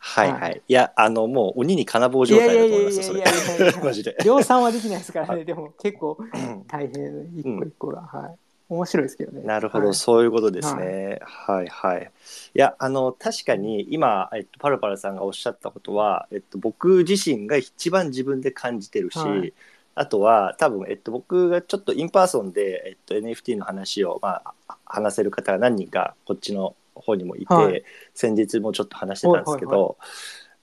[0.00, 0.38] はいは。
[0.38, 3.80] はいいや、あの、もう鬼に金棒状態だと思いますよ、それいやいやいやいやいや。
[3.84, 4.16] マジで。
[4.24, 6.18] 量産はできないですからね、はいでも結構
[6.66, 8.00] 大変、一個一個が。
[8.00, 8.38] はい。
[8.70, 9.42] 面白いですけどね。
[9.42, 11.18] なるほど、はいそういうことですね。
[11.22, 12.10] はい、はい、
[12.54, 12.58] い。
[12.58, 19.52] や、あの、確かに今、えっと、パルパルさんがおっしゃったことは、えっと、僕自身が一番自分で感じてるし、はい
[19.94, 27.82] あとは多分、えっと、僕がちょっと in person で、えっと、NFT の話を、まあ、話せる方が何人かこっちの方にもいて、はい。
[28.14, 29.96] 先日もちょっと話してたんですけはいはいど、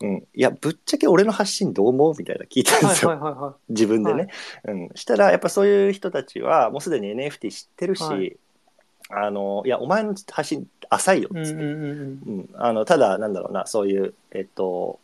[0.01, 2.15] うん、いやぶっちゃけ俺の発信どう思う？
[2.17, 4.29] みたいな聞いたんですよ、はいはいはいは 自分でね、
[4.65, 8.37] うん、したらやっぱそういう人たちはもうすでに NFT 知ってるし、はい。
[9.09, 11.41] あのいやお前の発信浅いよい。
[11.41, 12.49] っつって、うん
[12.85, 14.99] ただなんだろうなそういうえっと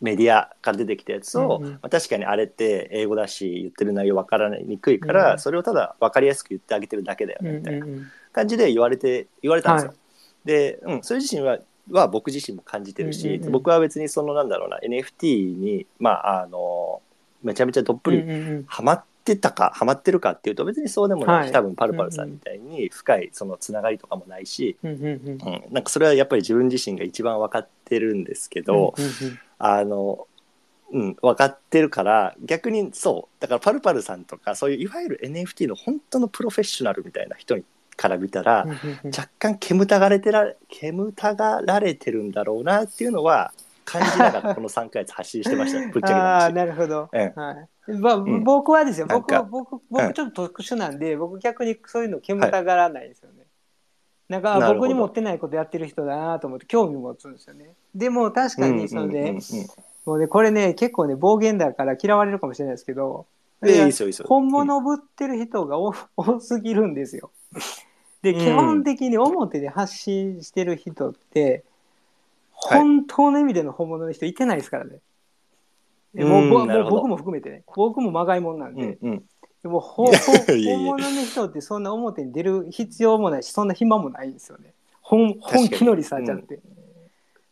[0.00, 1.72] メディアから出てきたやつを、うんうん。
[1.72, 7.52] まあ、確かにあれって英語だし言ってる内容分からにくいから、うんそれをただ分かりやすく言ってあげてるだけだようん。
[7.52, 9.90] ねみたいなうんうん感じで言われて言われたんですよ。
[9.90, 9.96] は
[10.44, 11.58] で、うん、それ自身は
[11.90, 13.52] は僕自身も感じてるし、うんうんうん。
[13.52, 17.00] 僕は別にそのなんだろうな NFT にまああの
[17.42, 18.64] めちゃめちゃどっぷりうんうんうん。
[18.66, 21.52] ハマってたかハマってるかっていうと別にそうでもないし、はい。
[21.52, 25.08] 多分パルパルさんみたいに深いそのつながりとかもないし、うんうんうん。
[25.08, 25.38] うん、
[25.72, 30.26] なんかそれはやっぱり自分自身が一番分かってるんですけど、うんうんあの、
[30.92, 37.56] うん、分かってるから逆にそうだからパルパルさんとかそういういわゆる NFT の本当のプロフェッショナルみたいな人
[37.96, 43.52] から見たら、うんうんうん若干煙たがれてら煙たがられてるんだろうなっていうのは
[43.84, 46.50] 感じながら この3ヶ月発信してましたぶっちゃけたあ。
[46.50, 47.08] なるほど。
[47.12, 47.92] うんはい。
[47.98, 53.37] まあ、ん僕はですよ、僕僕、うん僕ちょっと特殊なんで、僕逆にそういうの煙たがらないですよね。
[54.28, 57.74] なんか、僕に持ってないことやってる人だなと思って興味持つんですよね。
[57.94, 59.36] でも確かに、そのね、うんうんうん。
[59.36, 59.42] うん
[60.08, 63.26] もうね、これね、結構ね、暴言だから嫌われるかもしれないですけど、
[64.24, 67.30] 本物ぶってる人が多 多すぎるんですよ。
[68.22, 68.38] で、うん。
[68.38, 71.62] 基本的に表で発信してる人って、
[72.54, 72.80] はい。
[72.80, 74.98] 本当の意味での本物の人いてないですからね。
[76.14, 79.24] もう僕も含めてね、僕もまがいもんなんで、うんうん
[79.62, 84.72] でもほほいやいや本物の人ってそんな表に出る必要もないし、そんな暇もないんですよね。
[85.02, 86.54] 本本気のリサーチャーって。
[86.54, 86.78] うん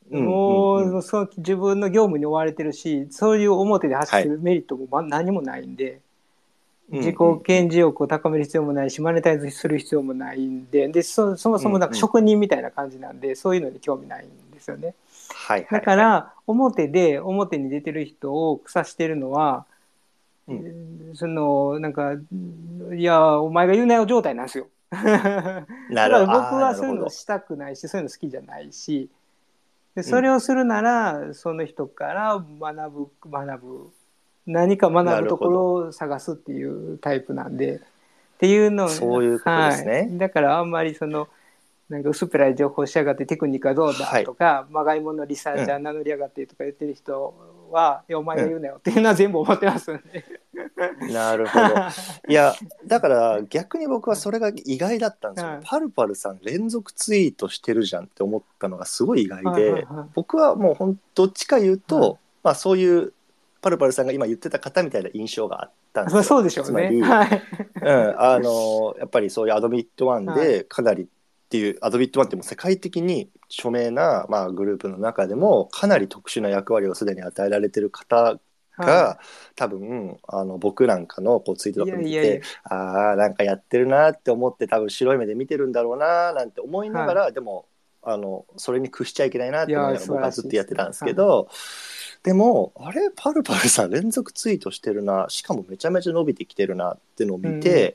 [0.08, 6.00] もう、うんうんそう自分の業務に追われてるしそういう表で発信するメリットもま何もないんで、
[6.90, 14.94] 自己顕示欲を高める必要もないしマネタイズする必要もないんででそそもそもなんか職人みたいな感じなんで、そういうのに興味ないんですよね。
[15.34, 15.68] はいはい。
[15.72, 19.66] だから表で表に出てる人を腐してるのは、
[20.48, 22.12] うそのなんか
[22.94, 24.68] いやお前が言うなよ状態なんですよ。
[24.90, 27.10] なだから僕はそういうのど。
[27.10, 29.10] したくないしそういうの好きじゃないし。
[29.94, 33.90] でそれをするなら、その人から学ぶ学ぶ
[34.46, 37.80] 何か学ぶところを探すっていうタイプなんでっ
[38.38, 39.92] ていうのをそういうことですね。
[39.92, 41.28] はい、だからあんまりその
[41.88, 47.34] なんか薄っぺらい情報しやがってテクニックはどうだとか、まがいものリサーチャー名乗りやがってとか言ってる人
[47.70, 50.24] は、いやお前が言うなよっていうのは全部思ってますんで。
[51.12, 51.66] なるほど。
[52.28, 52.54] いや、
[52.86, 55.50] だから逆に僕はそれが意外だったんですよ。
[55.50, 63.12] はいパルパルさん連続ツイートしてるじゃんって思ったのがすごい意外で、はいはいはい僕はもうほんどっちか言うと、はいまあそういう
[63.60, 66.20] パルパルさんが今言ってた方みたいな印象があったんですまよ。
[66.20, 67.02] あそうでしょうつまりね。
[67.02, 67.42] はい。
[67.82, 71.08] うん、あのやっぱりそういうアドビットワンはでかなり
[71.46, 78.38] っていう、アドビットワンってもう世界的に著名な、まあ、グループの中でもかなり特殊な役割をすでに与えられてる方
[78.76, 79.20] が、は
[79.54, 87.66] 多分あの僕なんかのこうツイートとか見てああなんかやってるなって思って多分白い目で見てるんだろうななんて思いながら、でも
[88.02, 91.48] あのそれに屈しちゃいけないなって思いながらずっとやってたんですけど。
[92.22, 97.94] でもあれパルパルさん連続ツイートしてるなしかもめちゃめちゃ伸びてきてるなってのを見て、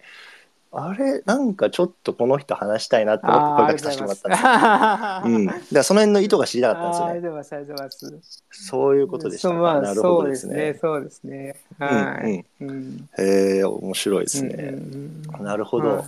[0.73, 7.11] あれなんかちょっとこの人話したいなって思って声かけさせてもらったんですうん、だからその辺の意図が知りたかったんですよね。
[7.11, 8.43] ありがとうございます。
[8.51, 10.77] そういうことでしたなるほどでねそうですすね。。
[10.81, 11.55] そうですね。
[11.77, 12.45] はい。
[12.61, 13.09] うん。
[13.17, 14.55] へえ面白いですね。
[14.55, 15.89] うんうんなるほど。
[15.89, 16.05] はい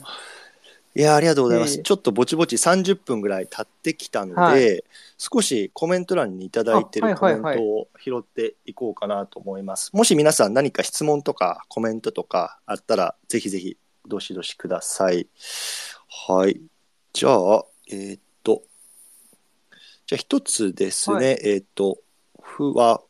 [0.96, 1.80] いやありがとうございます。
[1.80, 4.84] ちょっとぼちぼち30分ぐらい経ってきたので、はい
[5.18, 9.90] 少しコメント欄にいただいてあるコメントを拾っていこうかなと思います。
[9.94, 15.28] もし皆さん何か質問とかコメントとかあったら、ぜひぜひどしどしください。
[16.28, 16.62] はい。
[17.14, 18.64] じゃあ、えーっと、
[20.06, 22.00] じゃあ一つですね、はえーっと、
[22.42, 23.02] ふわ、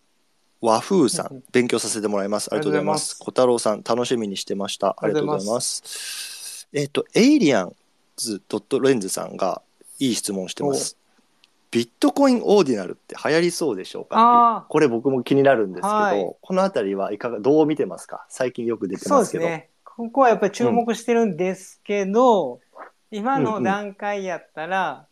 [0.62, 2.48] 和風さうん勉強させてもらいます。
[2.52, 3.18] ありがとうございます。
[3.20, 4.90] あ小太郎さん、楽しみにしてました。
[4.90, 5.62] あありりがとうございま。
[5.62, 7.76] すえっ、と、エイリアン
[8.16, 9.62] ズドットレンズさんが
[10.00, 10.98] いい質問してます。
[11.72, 18.26] ビットコインオーディナルって流行りそうでしょうかこれ僕も気になるんですけど、はいこのあたりはいかが、どう見てますか？
[18.30, 19.20] 最近よく出てまけど。
[19.20, 19.70] ですすね。
[19.96, 22.60] ここはやっぱり注目してるんですけど、
[23.12, 25.06] 今の段階やったら、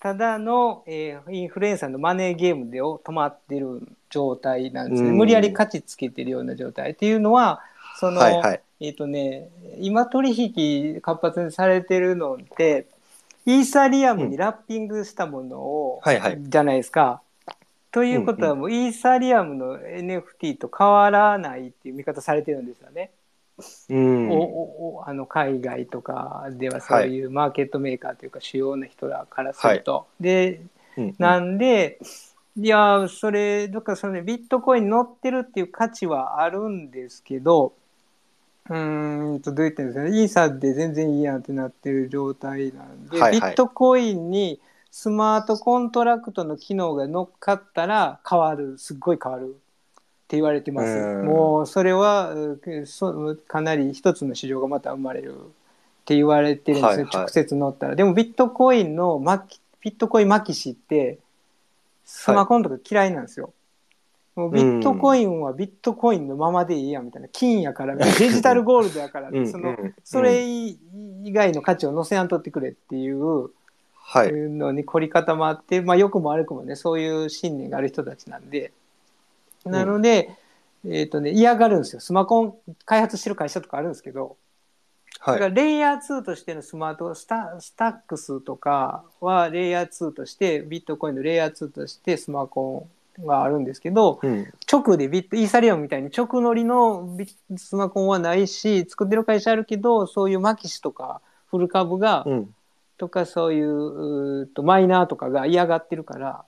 [0.00, 5.08] ただの、えーインフルエンサーのマネーゲームでを止まってる状態なんですね。
[5.08, 7.62] うん無理やり価値つけてるような状態っていうのは、
[7.96, 8.60] その、はいはい。
[8.80, 9.48] えっ、とね、
[9.78, 12.86] 今取引活発にされてるのって、
[13.46, 17.22] イーサリアムにラッピングしたものを、はいはいじゃないですか。
[17.92, 23.10] ということはもうイーサリアムの NFT と変わらないっていう見方されてるんですよね。
[23.88, 24.30] うん。
[24.30, 30.06] おおおあの海外とかではそういうマーケットメーカーというか主要な人らからすると。
[30.20, 30.60] で
[30.96, 31.98] うんなんで
[32.56, 37.72] いやそれだからその、ね、ビットコインに乗ってるっていう価値はあるんですけど
[38.68, 40.20] うーんとどう言ってるんですかね。
[40.20, 43.40] イーサで全然いいやんってなってる状態なんで、はいはい。
[43.40, 44.60] ビットコインに
[44.90, 48.78] スマートコントラクトの機能が乗っかったら変わる。
[48.78, 49.56] すっごい変わる
[50.32, 50.88] って言われてます。
[50.88, 51.26] うん。
[51.26, 55.38] もうそれはうそかなり一つの市場がまた生まれるっ
[56.06, 56.96] て言われてるんです。
[56.96, 57.16] ね、はいはい。
[57.16, 57.96] 直接乗ったら。
[57.96, 61.18] でもビットコインのマキビットコインマキシって
[62.06, 63.52] スマコンとか嫌いなんですよ、
[64.34, 67.28] もうビットコインはビットコインのままでいいやんみたいな。
[67.28, 69.46] 金やから デジタルゴールドやからうん。
[69.46, 69.94] そのうん。
[70.02, 70.78] それ以
[71.26, 73.50] 外の価値を載せやんとってくれっていう
[73.92, 74.32] はい。
[74.32, 78.72] のに凝り固まって、まあ良くも悪くもねそういう信念がある人たちなんで
[79.66, 80.30] なので、
[80.88, 84.36] えっ、とね嫌がるんですよスマコン開発してる会社とかあるんですけど、
[85.20, 85.54] だからはい。
[85.54, 92.88] レイヤー2としてのスマートスタスタックスとかはレイヤー2としてビットコインのレイヤー2としてスマコ
[93.20, 94.52] ンがあるんですけどうん。
[94.70, 102.54] 直でビットイーサリアムみたいに直乗りのビスマコンはないし作ってる会社あるけどそういうマキシとかフル株が、うん。
[102.98, 106.44] とかそういううーとマイナーとかが嫌がってるから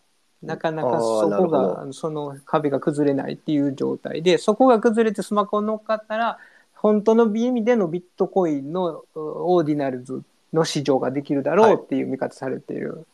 [0.46, 6.38] なかなかそこがその壁が崩れないっていう状態でそこが崩れてスマホ乗っかったら
[6.74, 10.22] 本当の意味でのビットコインのうオーディナルズ
[10.52, 13.06] の市場ができるだろうっていう見方されている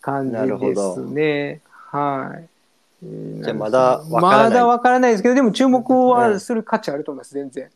[0.00, 1.60] 感じでどすね。
[1.90, 2.48] はい。
[3.02, 7.70] えーじゃあまだわからないまだわからないですけどでも注目はする価値あると思います全然。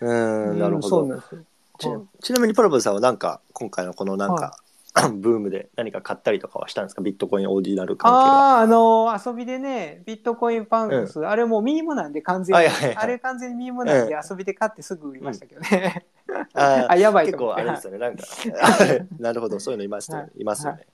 [0.00, 1.06] うん、なるほど。
[1.06, 2.06] なんですよ。
[2.20, 4.58] ちちなみにパラパルさんはなんか今回のこのなんか、
[5.12, 7.02] ブームで何か買ったりとかはしたんですか？
[7.02, 8.20] ビットコインオーディナル関係は。
[8.20, 16.06] ああ、あの遊びでね、ビットコインパウンドス、あれもうミームなんで完全に、はいはいはいあれ完全にミームなんでう遊びで買ってすぐ売りましたけどね。
[16.54, 17.98] あ あ、やばい結構あれですよね。
[17.98, 18.24] なんか
[19.18, 20.84] なるほどそういうのいました、はいいますよね、は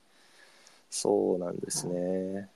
[0.89, 2.49] そうなんですね。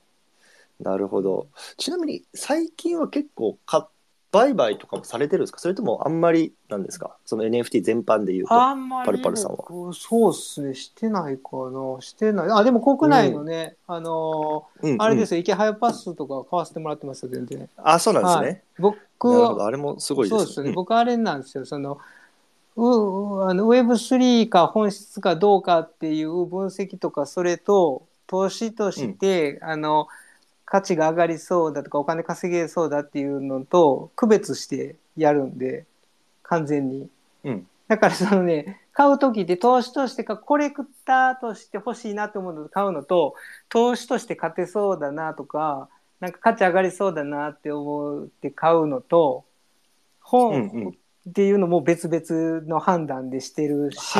[0.80, 1.46] なるほど。
[1.76, 3.88] ちなみに最近は結構か
[4.36, 5.58] 売買とかもされてるんですか？
[5.58, 7.16] それともあんまりなんですか？
[7.24, 8.54] その NFT 全般で言うと。
[8.54, 9.56] あんまりパルパルさんは。
[9.68, 12.00] 僕そうっすね、してないかな。
[12.00, 12.50] してない。
[12.50, 14.98] あ、でも国内のね、あのうんうん。
[14.98, 17.68] ーあれですよ、池早パスとか買わせてもらってますよ、全然。
[17.76, 18.62] あそうなんですね。
[18.78, 18.94] はい。
[19.18, 20.74] 僕あれもすごいですそうですね、うん。
[20.74, 21.64] 僕あれなんですよ。
[21.64, 21.98] その
[22.76, 30.08] うあの Web3 か本質かどうかっていう分析とかそれと投資として、あの
[30.66, 35.86] 価値が上がりそうだとかお金稼げそうだっていうのと区別してやるんで
[36.42, 37.08] 完全に。
[37.44, 37.66] うん。
[37.88, 43.34] だからそのね買う時って投資としてかコレクターとして欲しいなと思うのと買うのと
[43.68, 45.88] 投資として勝てそうだなとか
[46.18, 49.44] なんか価値上がりそうだなって思って買うのと
[50.20, 50.94] 本
[51.28, 54.18] っていうのも別々の判断でしてるし。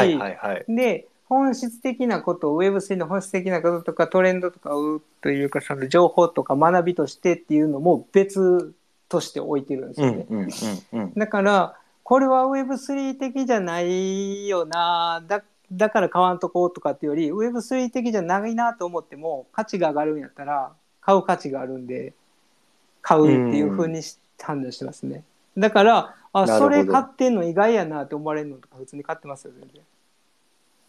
[0.69, 8.75] で本質的なことを Web3 の本質的なこととかトレンドとかをというかその情報とか学びとしてっていうのも別
[9.09, 10.27] として置いてるんですよね。
[10.29, 10.49] うんうん
[10.93, 11.13] うんうん。
[11.15, 22.15] だからこれは Web3 的じゃないよなだだから買わんとこうとかっていうより Web3 的じゃないなと思っても価値が上がるんやったら買う価値があるんで
[23.03, 25.25] 買うっていうふうにし判断してますね。
[25.59, 29.83] だからあそれ買ってんの意外やなって思われるのとか普通に買ってますよ全然。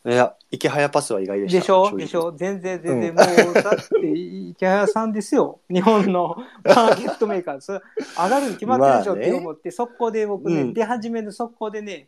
[0.08, 1.60] いや、池早パスは意外でした。
[1.60, 1.98] でしょ？
[1.98, 2.32] でしょ？
[2.32, 3.16] 全然全然、うん。
[3.18, 5.60] もうだって池谷さんですよ。
[5.70, 7.60] 日本のマーケットメーカー。
[7.62, 7.82] それ
[8.18, 9.34] 上がるに決まってるでしょ？
[9.34, 10.74] って思って、速攻で僕ね、うん。
[10.74, 12.08] 出始めの速攻でね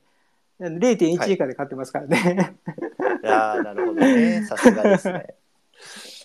[0.61, 2.55] 0.1以下で買ってますからね、
[3.21, 4.45] いやーなるほどね。
[4.45, 5.35] さすがですね。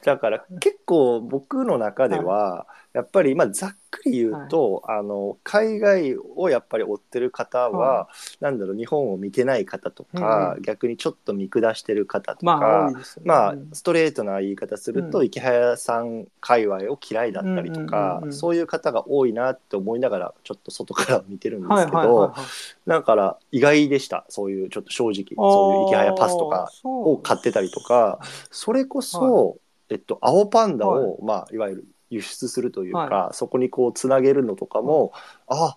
[0.05, 8.09] だから結構僕の中では、やっぱりまあざっくり言うと、あの海外をやっぱり追ってる方は、は
[8.41, 12.97] なんだろう日本を見てない方とか、うん逆にちょっと見下してる方とか、まあね。
[13.25, 13.71] まあうん。
[13.73, 15.25] ストレートな言い方すると、うん。
[15.27, 22.47] 池早さん界隈を嫌いだったりとか、そういう方が多いなって思いながらちょっと外から見てるんですはいけど、はいはいはい
[22.87, 24.27] だから意外でした。
[24.29, 29.57] そういうちょっと正直そういう池早パスとかを買ってたりとかそれこそ、
[29.91, 35.13] えっと、青パンダを、まあ、いわゆる輸出するというか、はそこにこうつなげるのとかも、
[35.47, 35.77] あ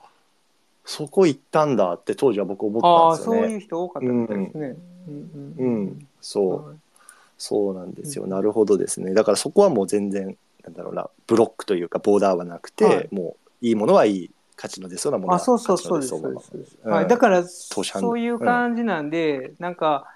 [0.86, 3.41] そこ行ったんだって当時は僕思ったんですよね。
[3.41, 4.76] そういう人多かったみたいですね、
[5.08, 5.86] うんううん。
[5.88, 6.70] ん、そう。
[6.70, 6.78] はい。
[7.38, 9.14] そうなんですよ、うんなるほどですね。
[9.14, 13.08] だからそこはもう全然なんだろうなブロックというかボーダーはなくて、はい。
[13.12, 20.08] もういいものはいい価値の出そうなものはあそうそう価値そうですの出そうなものそうだからそういう感じなんで、なんか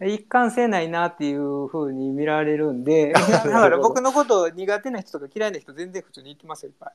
[0.00, 3.12] 一貫性ないなっていうふうに見られるんで。
[3.12, 6.92] だから僕のこと苦手な人とか嫌いな人全然普通に言ってますよいっぱい。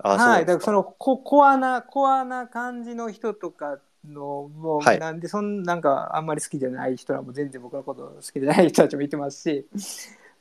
[0.00, 9.66] あはい、だからそのココアなコアな感じの人とかのもう、はいなんでそんなんかあんまり好きじゃない人らも全然僕のこと好きじゃない人たちもいてますし、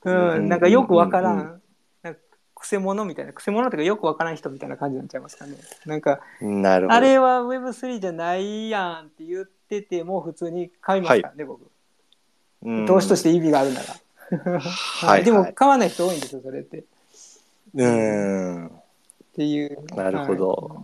[0.04, 1.62] う うんん、なんかよくわからん,、
[2.04, 2.20] なんか
[2.54, 5.56] くせ者みたいなくせ者とかよくわからん人みたいな感じになっちゃいますかね。
[5.88, 6.94] なんかなるほど。
[6.96, 11.62] あれは Web3 じゃないやんって言ってても普通に買いますからね、僕。
[11.62, 14.60] うん投資として意味があるなら。
[14.60, 16.80] はい でもはい買わない人多いんですよ、それって。
[16.80, 16.84] っ
[17.76, 18.72] うん
[19.36, 19.96] ていう。
[19.96, 20.82] なるほど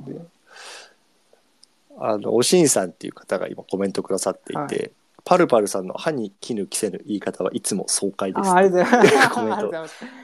[1.97, 4.89] あのおしんさんっていう方が今コメントくださっていて、は
[5.25, 9.29] パルパルさんの歯に絹着せぬ言い方はいつも爽快ですあありがとうございます。
[9.33, 9.71] コメント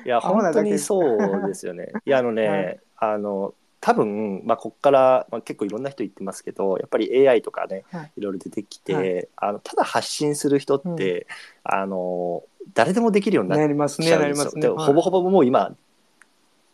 [0.06, 1.92] いや本当にそうですよね。
[2.06, 8.12] いやあのね、 はいあの多分、まあ、ここから、まあ、結構いろんな人言ってますけどやっぱり AI とかね、はい。
[8.18, 9.28] い、ろいろ出てきて、はい。
[9.38, 11.28] あのただ発信する人って、
[11.64, 14.62] あの誰でもできるようになっなりますね、ちゃうなんりますね。
[14.62, 14.76] ですよ。
[14.76, 14.88] ではい。
[14.88, 15.76] ほぼほぼもう今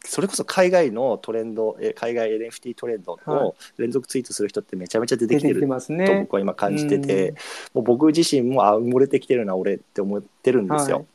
[0.04, 6.22] それこそ海外のトレンドえ海外 NFT トレンドはの連続ツイートする人ってめちゃめちゃ出てきてるとますね。
[6.22, 7.36] 僕は今感じてて、うん。
[7.76, 11.06] もう僕自身もあ埋もれてきてるな俺って思ってるんですよ。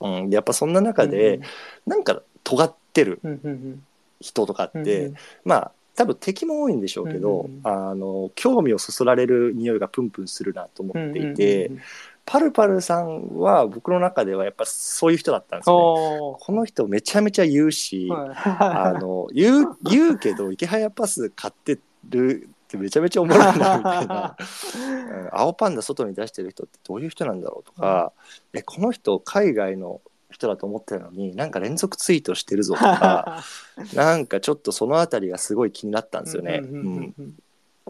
[0.00, 0.22] はい。
[0.22, 1.40] うん、でやっぱそんな中で、
[1.86, 3.20] なんか尖ってる。
[3.22, 3.86] うんうんうん
[4.24, 5.14] 人とかって、うんうん。
[5.44, 11.82] まあ多分敵も多いんでしょうけど、うんうんあの興味をそそられる匂いがプンプンするなと思っていて、うんうんうん。
[12.26, 16.18] パルパルさんは僕の中ではやっぱそういう人だったんですよね。
[16.20, 28.12] おこの人めちゃめちゃ言うし、ーあの言う言うけど池早パス買ってるってめちゃめちゃおもろいなみたいな、 うん青パンダ外に出してる人ってどういう人なんだろうとか、
[28.54, 30.00] えこの人海外の
[30.34, 33.42] 人だと思ってるのになんか連続ツイートしてるぞとか
[33.94, 36.62] なんかちょっとそのあたりがすごい気になったんですよね。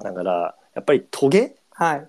[0.01, 2.09] だからやっぱりトゲはい。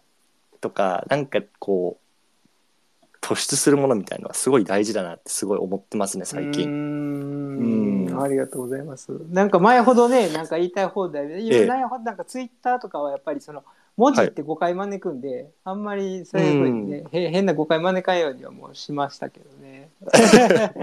[0.62, 6.70] とかなんかこう突出するものみたいのはすごい大事だなってすごい思ってますね最近。
[6.70, 9.12] んうんありがとうございます。
[9.32, 13.64] なんか前ほどね、なんか言いたい放題で、ええ前ほどなんかツイッターとかはやっぱりその
[13.98, 19.85] 文字って誤解招くんで、あんまりそういうふうにね、へ変な誤解招かんようにはもうしましたけどね。
[20.02, 20.74] ね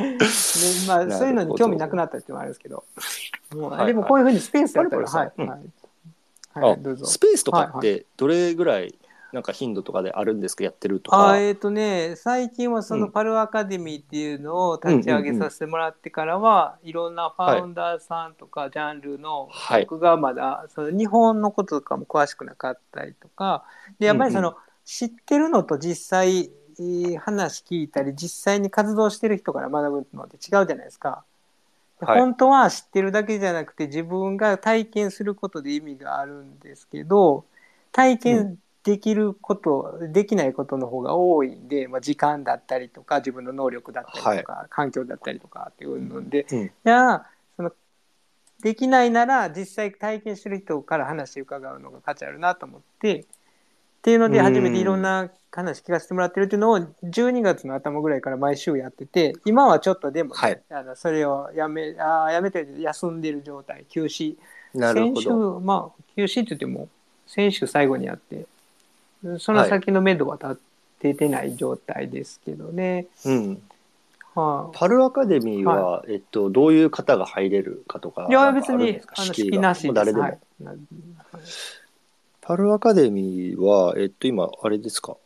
[0.89, 2.85] まあそういうのに興味なくなったっていうのもあるんですけど、
[3.55, 5.49] もうでもこういうふうにスペースやったら、はい、はい、
[6.59, 7.07] はい、あどうぞ。
[7.07, 8.95] スペースとかはいってどれぐらい
[9.33, 10.65] なんか頻度とかであるんですか？
[10.65, 11.31] やってるとか。
[11.31, 13.11] あえっ、とね最近はそうのん。
[13.13, 19.83] パルアカデミーっていうのを立ち上げさせてもらってからは、いろんなファウンダーさんとかジャンルの、はい。
[19.83, 23.65] 僕がまだその日本のこととかも詳しくなかったりとか。
[23.99, 24.57] でやっぱりその、うん。
[24.85, 26.51] 知ってるのと実際
[27.13, 31.25] えー話聞いたり実際に活動してる人から学ぶのって違うじゃないですか。
[32.01, 32.21] ではい。
[32.21, 37.45] 本当は知ってるだけじゃなくて自分が体験することで意味があるんですけど
[37.93, 46.71] 体験できること、できないことの方が多いんで、まあ、時間だったりとか自分の能力だったりとか、環境だったりとかっていうので、うん。
[46.85, 47.27] じゃあ
[47.57, 47.73] その
[48.61, 53.25] できないなら実際体験してる人から話伺うのが価値あるなと思って
[54.03, 64.35] っていうので初めていろんな話聞かせてもらってるっていうのを12月の頭ぐらいから毎週やってて今はちょっとでもね、はいあのそれをやめあーやめて休んでる状態休止
[64.75, 65.61] なるほ先週ど。
[65.61, 66.89] まあ休止って言っても
[67.29, 68.45] 先週最後にやって
[69.39, 70.57] その先の目処は立っ
[70.99, 73.07] ててない状態ですけどね。
[73.25, 73.63] うん。
[74.35, 78.27] はあパルアカデミーは、えっと、どういう方が入れるかとか。
[78.29, 80.25] いや別にあの敷居が式なし誰でも。
[80.25, 80.75] はいな
[82.43, 85.17] パルアカデミーは、えっと、今、あれですか？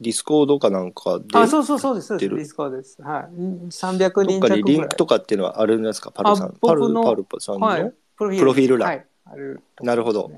[0.00, 2.16] ディスコードかなんかで、あ、そうそうそうです。
[2.18, 3.00] ディスコードです。
[3.00, 3.22] はい。
[3.70, 4.58] 300どっか人弱ぐらい。
[4.58, 6.10] にリンクとかっていうのはあるんですか？
[6.12, 6.48] パルさん。
[6.48, 7.92] あパル、パルパルさんの、はい。
[8.16, 9.06] プロフィール欄はい。
[9.24, 10.30] ある、なるほど。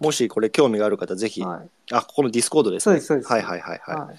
[0.00, 1.68] もしこれ興味がある方、ぜひ、はい。
[1.92, 2.92] あ、ここのディスコードですね。
[2.92, 3.96] そうですそうですはいはいはいはい。
[4.00, 4.16] はい。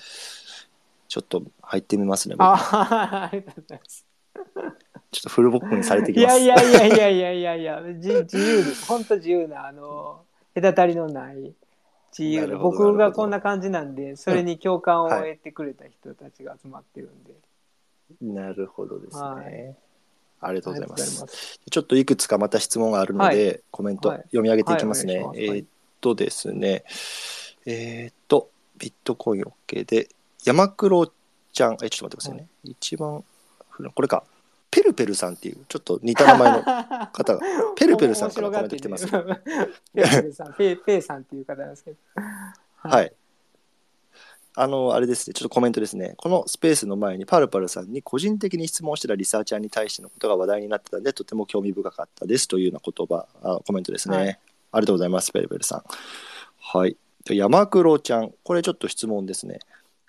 [1.09, 2.35] ちょっと入ってみますね。
[2.35, 4.05] 僕あ、ありがとうございます。
[5.11, 6.39] ちょっとフルボッコにされていきます。
[6.39, 8.85] やいやいやいやいやいやいや、じ自由です。
[8.87, 10.21] 本当自由な、あの、
[10.61, 11.53] 隔たりのない。
[12.17, 17.35] 自由僕がこんな感じなんで、それに共感をはい得てくれた人たちが集まってるんで。
[18.21, 19.21] なるほどですね。
[19.21, 19.75] はい。
[20.41, 21.59] ありがとうございます。
[21.69, 24.17] ちょっといくつかまた質問があるので、コメントはい。
[24.23, 25.23] 読み上げていきますね。
[25.23, 25.67] はいえーっ
[26.01, 26.85] とですね、
[27.65, 30.07] えーっと、ビットコイン OK で、
[30.45, 31.11] 山黒
[31.51, 32.47] ちゃん、え、ちょっと待ってくださいね。
[32.63, 33.23] 一番
[33.93, 34.23] これか。
[34.79, 36.63] ペルペルさんっていう、ちょっと似た名前の
[37.11, 37.41] 方が、
[37.75, 39.07] ペルペルさんからコメント来てます。
[39.07, 39.41] ペル
[39.93, 41.97] ペルさん、ペペイさんっていう方なんですけど。
[42.75, 43.13] はい。
[44.55, 46.13] あの、あれですね、ちょっとコメントですね。
[46.17, 54.17] このスペースの前にパルパルさんに個人的に質問してたリサーチャーに対してのことが話題になってたんで、とても興味深かったですというような言葉、あコメントですね。
[54.17, 54.39] はい
[54.71, 55.83] ありがとうございます、ペルペルさん。
[56.59, 56.95] はい。
[57.25, 59.59] で山黒ちゃん、これちょっと質問ですね。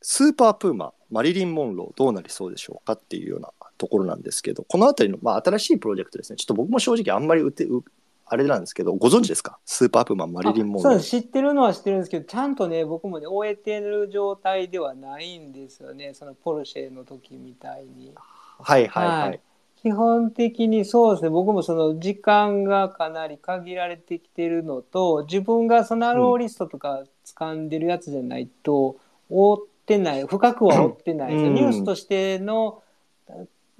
[0.03, 6.37] スーパープーマ、マリリン・モンロー、どうなりそうでしょうかっていうようなところなんですけど、このあたりの、まあ、新しいプロジェクトですね。
[6.37, 7.83] ちょっと僕も正直あんまりうてう
[8.27, 9.59] あれなんですけど、ご存知ですか？
[9.67, 11.01] スーパープーマン、マリリン・モンロー。
[11.01, 19.29] 知ってるのは知ってるんですけどちゃんとね僕もね終えてる状態ではないんですよねそのポルシェの時みたいにはいはいはい。
[19.29, 19.41] はい
[19.83, 28.97] 基本的にそうですね僕もその時間がかなり限られてきてるのと自分がそのアローリストとか掴んでるやつじゃないと
[29.31, 29.59] 追っ
[29.91, 31.55] てない深くは追ってないうん。
[31.55, 32.83] ニュースとしての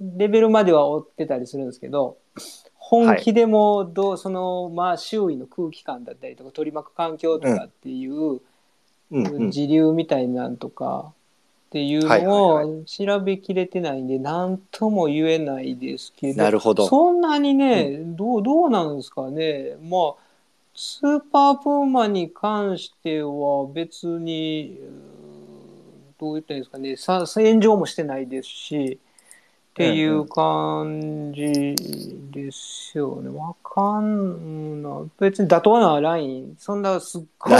[0.01, 2.17] レベルまでは追ってたりするんですけど
[2.75, 8.41] 本気でもどうそのまあ周囲の空気感だったりとか取り巻く環境とかっていう
[9.11, 9.27] うん。
[9.27, 9.51] うん。
[9.51, 11.13] 時流みたいなんとか
[11.69, 12.65] っていうはいのはい。
[12.65, 16.87] を調べきれてないんで何とも言えないですけどなるほど。
[16.87, 19.77] そんなにね、どうどうなんですかね。
[19.81, 20.31] まあ
[20.73, 24.79] スーパープーマに関しては別に
[26.21, 28.99] どう言ったらいいんですかねさ炎上もしてないですし
[29.71, 31.75] っていう感じ
[32.31, 33.29] ですよね。
[33.29, 35.09] わかんない。
[35.17, 37.59] 別に妥当なライン、そんなすっごい、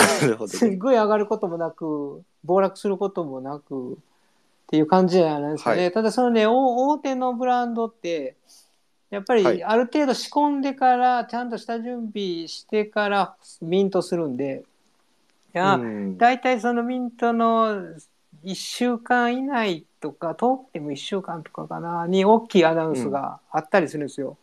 [0.50, 3.96] すっごい上がることもなく、暴落することもなくっ
[4.68, 5.84] ていう感じじゃないですかね。
[5.84, 6.54] はいただそのね、大
[6.90, 8.36] 大手のブランドって、
[9.10, 14.66] やっぱはいりある程度仕込んでから、ちゃんとした準備してからミントするんで、
[15.56, 17.84] いや、うん大体そのミントの
[18.44, 24.38] 1週間以内とか遠くても1週間とかかなに大きいアナウンスがあったりするんですよ。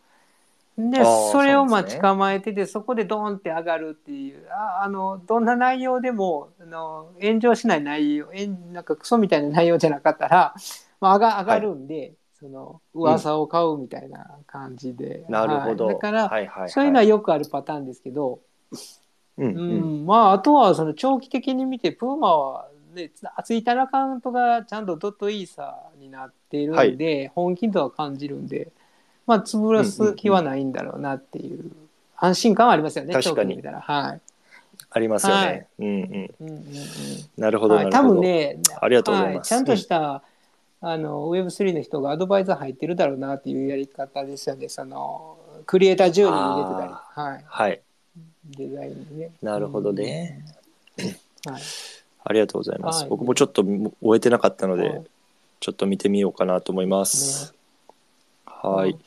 [0.77, 8.29] であーそれを待ち構えててそこでドーンって上がるっていうああのどんな内容でもあの炎上しない内容
[8.71, 10.55] なんかクソみたいな内容じゃなかったら、
[11.01, 15.85] まあ、上が上がるんで、その噂を買うみたいな感じで、なるほど。
[15.85, 15.95] はい。
[15.95, 16.71] だから、はいはいはい。
[16.71, 18.39] そういうのはよくあるパターンですけど、
[19.37, 20.03] うんううん。
[20.03, 22.68] ん、まああとはその長期的に見てプーマはね
[22.99, 28.69] でツツイッターのアカウントがちゃんとドットイーサーになっているんで、本気度は感じるんで、
[29.25, 31.71] まあ、潰らす気はないんだろうなっていう
[32.17, 33.61] 安心感はありますよね、確かに。
[33.61, 34.21] はい。
[34.91, 35.45] ありますよね。
[35.45, 35.93] はいうんうん。
[36.41, 36.63] うんうんうん
[37.37, 38.09] なるほど、は、ないるほど。
[38.09, 40.23] 多分ね、ありがとうございますはちゃんとした、
[40.81, 44.69] あの Web3 の人がアドバイザー入ってるだろうなっていうやり方ですよね。
[44.69, 47.81] そのクリエイター10人入れてたり、はい、はい。
[48.57, 49.31] デザインにね。
[49.41, 50.43] なるほどね。
[50.97, 51.51] うん。
[51.53, 51.61] はい。
[52.23, 53.01] ありがとうございます。
[53.01, 55.03] はい僕もちょっと終えてなかったので、はい
[55.61, 57.53] ちょっと見てみようかなと思います。
[58.45, 58.91] はい。
[58.91, 58.99] うん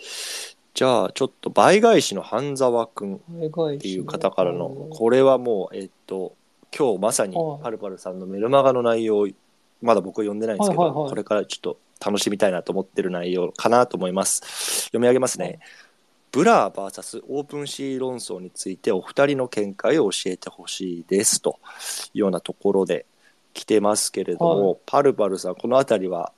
[0.74, 6.32] じゃあ、ちょっと倍返しの半沢くんっっていう方からの、これはもう、えっと、
[6.76, 9.28] 今日まさにはいパルパルさんのメルマガの内容を、
[9.82, 14.86] まだ僕は読んでないんですけど、はいはいはいこれからちょっと楽しみたいなと思ってる内容かなと思います。
[14.86, 15.44] 読み上げますね。
[15.44, 15.58] はい
[16.32, 21.60] ブラー VS オープンシー論争についてお二人の見解を教えてほしいですと
[22.14, 23.04] いうようなところで
[23.52, 26.32] 来てますけれども、はパルパルさんこの辺りは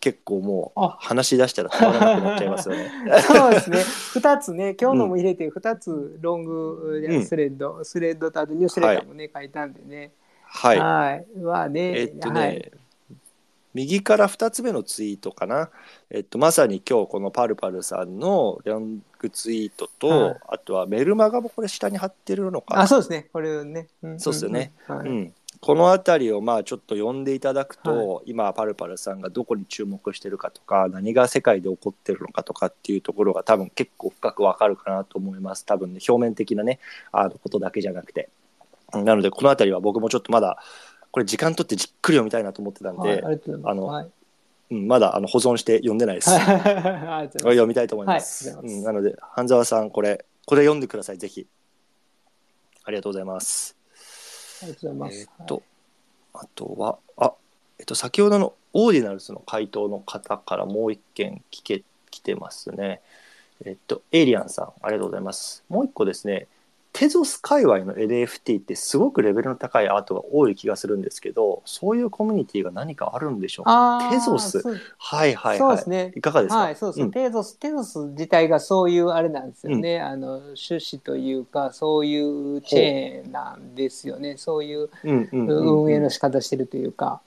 [0.00, 2.90] 結構もうあ話し出したら止まらなくなっちゃいますよね。
[3.22, 3.78] そうですね。
[4.14, 10.10] 二つね、今日のも入れて二つロングうんスレッド、スレッドとあとニュースレターもね、書いたんでね。
[10.42, 10.78] はい。
[10.78, 11.38] はい。
[11.38, 12.72] まあね、えっとね、はい。
[13.74, 15.70] 右から2つ目のツイートかな、
[16.10, 20.36] えっと、まさに今日このパルパルさんのロングツイートと、はい。
[20.48, 22.82] あとはメルマガもこれ下に貼ってるのかな。
[22.82, 23.28] あ、そうですね。
[23.32, 23.86] これね。
[24.04, 24.72] んそうっすよね。
[24.88, 25.08] んはい。
[25.08, 35.64] うん、この辺りをまあちょっと読んでいただくと、今パルパルさんがどこに注目してるかとか何が世界で起こってるのかとかっていうところが多分結構深くわかるかなと思います。
[35.64, 36.80] 多分ね表面的なね
[37.12, 38.30] あのことだけじゃなくて。
[38.92, 40.58] なのでこの辺りは僕もちょっとまだ
[41.10, 44.10] これ時間取ってじっくり読みたいなと思ってたんで、はい、あのはい。
[44.70, 46.30] うん、まだあの保存して読んでないです、
[47.42, 51.18] 読みたいと思います,、はいううん、ごなので半沢さんこれこれ読んでください。
[51.18, 51.46] ぜひ。
[52.82, 53.76] ありがとうございます。
[54.62, 55.30] ありがとうございます。
[55.40, 55.62] えと、
[56.34, 57.34] あとは、あ、
[57.78, 63.00] えっと、先ほどのオーディナルスの回答の方からもう一件聞け、来てますね。
[63.64, 65.62] えっと、エイリアンさん、ありがとうございます。
[65.68, 66.48] もう一個ですね、
[67.00, 74.10] テゾス界隈の NFT ってすごくレベルの高いアートが多い気がするんですけど、そういうコミュニティが何かあるんでしょうか？
[74.10, 74.62] テゾス
[74.98, 75.58] はいはいはい。
[75.58, 76.12] そうですね。
[76.14, 79.98] いかがですか、はい、そうそう、うんテゾス、テゾス自体がそういうあれなんですよね。
[79.98, 84.36] あの趣旨というか、そういうチェーンなんですよね。
[84.36, 87.22] そういううんうんうんうん運営の仕方してるというか。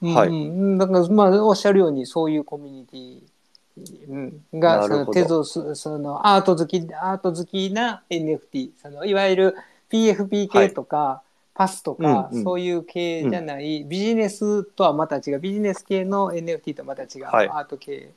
[0.00, 0.38] はいうんう
[0.76, 3.31] ん、だから、まあ、おっしゃるように、そういうコミュニティ。
[3.76, 9.56] うん、がそのテゾスそのアート好きアート好きな NFT そのいわゆる
[9.92, 11.22] PFP 系とか、
[11.54, 12.44] パスとか、うんうん。
[12.44, 15.38] そういう系じゃない、ビジネスとはまた違う。
[15.38, 17.48] ビジネス系の NFT とまた違う、はい。
[17.48, 18.10] アート系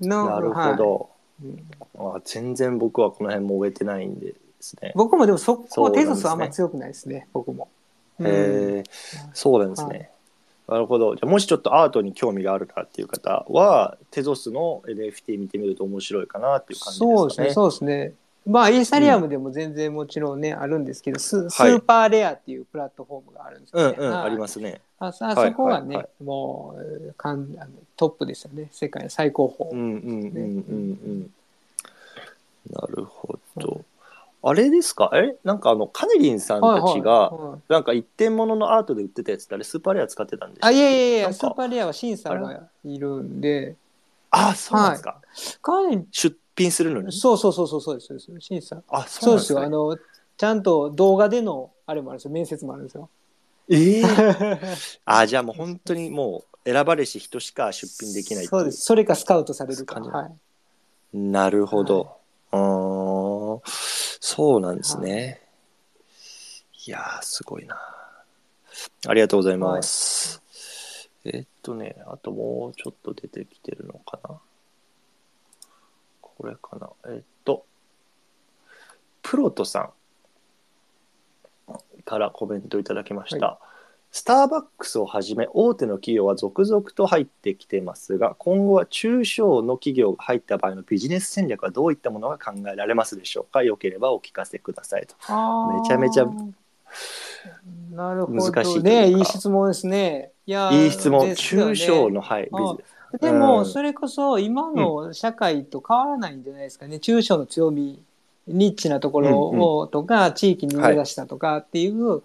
[0.00, 1.10] のなるほど、
[1.42, 2.06] はい。
[2.06, 2.16] うん。
[2.16, 2.20] あ。
[2.24, 4.92] 全然僕はこの辺も終えてないんですね。
[4.94, 7.68] 僕もでもそこそテゾスはあんま強くないですね僕も。
[8.20, 8.26] うん。
[8.26, 8.84] へえ、
[9.34, 10.10] そうなんですね。
[10.66, 11.14] はいなるほど。
[11.14, 17.16] じゃあもしちょっとアートに興味があるなっていう方は、テゾスの NFT 見てみると面白いかなっていう感じですかね。
[17.16, 18.14] そうですねそうですね。
[18.46, 23.96] まあイーサリアムでも全然もちろんね、あるんですけどススーパーレアっていうプラットフォームがあるんですよね。
[23.98, 24.80] うんうん、はいありますね。
[24.98, 29.70] あそあはいそこがね、はいはもうえーかんあのトップですよね世界の最高峰。
[29.70, 31.30] うんうんうんうんうん。
[32.70, 33.80] なるほど。
[34.48, 35.10] あれですか？
[35.14, 35.36] え？
[35.42, 41.30] なんかあの、カネリンさんたちが、はいはいなんか一点物のアートで売ってたやつってあれスーパーレア使ってたんでしたあいやいやいなんか。
[41.30, 43.74] やスーパーレアは審査がいるんで。
[44.30, 45.20] あ、そうなんですか。
[45.62, 47.10] かなり出品するのに？
[47.12, 48.46] そうそうそうそうそうですそうです。
[48.46, 49.60] 審査あ、そそううでよ、なんですすね。
[49.66, 49.96] あの
[50.36, 52.30] ちゃんと動画でのあれもあるんですよ。
[52.30, 53.08] 面接もあるんですよ。
[53.68, 54.04] ええ。
[55.04, 58.82] あ、じゃあもう本当にもう選ばれし人しか出品できないっていそうです。
[58.82, 59.96] それかスカウトされるか。
[59.96, 61.18] 感じはい。
[61.18, 62.16] なるほど。
[62.52, 63.56] うー。
[63.56, 63.60] ん
[64.28, 65.40] そうなんですね。
[66.84, 67.80] い、やー、すごいな。
[69.06, 70.42] ありがとうございます。
[71.24, 74.40] えっとね、あともうちょっと出てきてるのかな。
[76.20, 76.90] これかな。
[77.14, 77.66] えっと、
[79.22, 79.92] プロトさ
[81.68, 81.72] ん
[82.04, 83.46] からコメントいただきました。
[83.46, 83.60] は
[84.16, 93.62] スターバックスをはじめ大手の企業は続々と入ってきてますが今後は中小の企業が入った場合のビジネス戦略はどういったものが考えられますでしょうか？
[93.62, 95.16] よければお聞かせくださいと。
[95.82, 96.24] めちゃめちゃ
[97.92, 98.88] なるほど難しいというか。
[98.88, 100.30] ねいい質問ですね。
[100.46, 101.36] いやいい質問、ね。
[101.36, 102.84] 中小の、はい、ビジネ
[103.18, 103.20] ス。
[103.20, 103.38] でうん。
[103.38, 108.02] もそれこそ今の社会と変わらないんじゃないですかね、中小の強み
[108.46, 112.22] ニッチなところをとか、地域に根ざしたとかっていう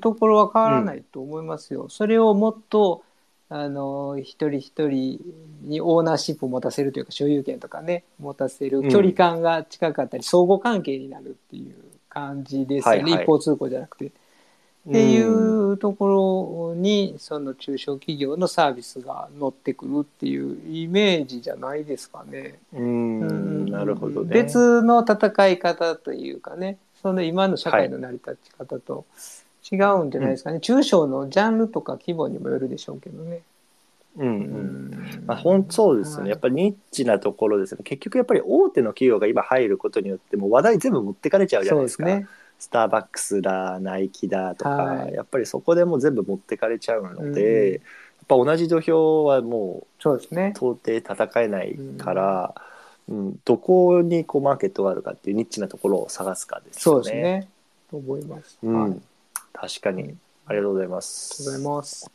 [0.00, 1.88] ところは変わらないと思いますよ。
[1.88, 3.02] それをもっと
[3.48, 5.20] あの一人一人
[5.62, 11.74] にオーナーシップを持たせるというか所有権とかね持たせるうん距離感が近かったり、相互関係になるっていう
[12.08, 14.12] 感じですよね、はいはい一方通行じゃなくて。
[14.88, 22.60] っていうところにその中小企業のサービスが乗ってくるっていうイメージじゃないですかね。
[22.72, 24.32] うんなるほどね。
[24.32, 29.04] 別の戦い方というかねその今の社会の成り立ち方と
[29.72, 33.42] 違うんじゃないですかね、中小のジャンルとか規模にもよるでしょうけどね。
[34.16, 34.30] うんう。
[34.30, 42.26] うんまあ、本当そうですよね、はいやっぱりニッチなところですね結局やっぱり大手の企業が今入ることによってもう話題全部持ってかれちゃうじゃそないですすね。
[42.58, 50.74] スターバックスだナイキだとか、はいやっぱりそこでもう全部持ってかれちゃうので、うんやっぱ同じ土俵はもそうですねう。
[50.74, 52.54] 到底戦えないから、
[53.08, 57.04] うんどこにこうマーケットがあるかっていうニッチなところを探すかですそうよね。
[57.04, 57.48] ですね。
[57.90, 58.58] と思います。
[58.62, 59.00] うんはい、
[59.56, 60.16] 確かに。
[60.46, 61.38] ありがとうございまがす。
[61.38, 62.10] とうございます。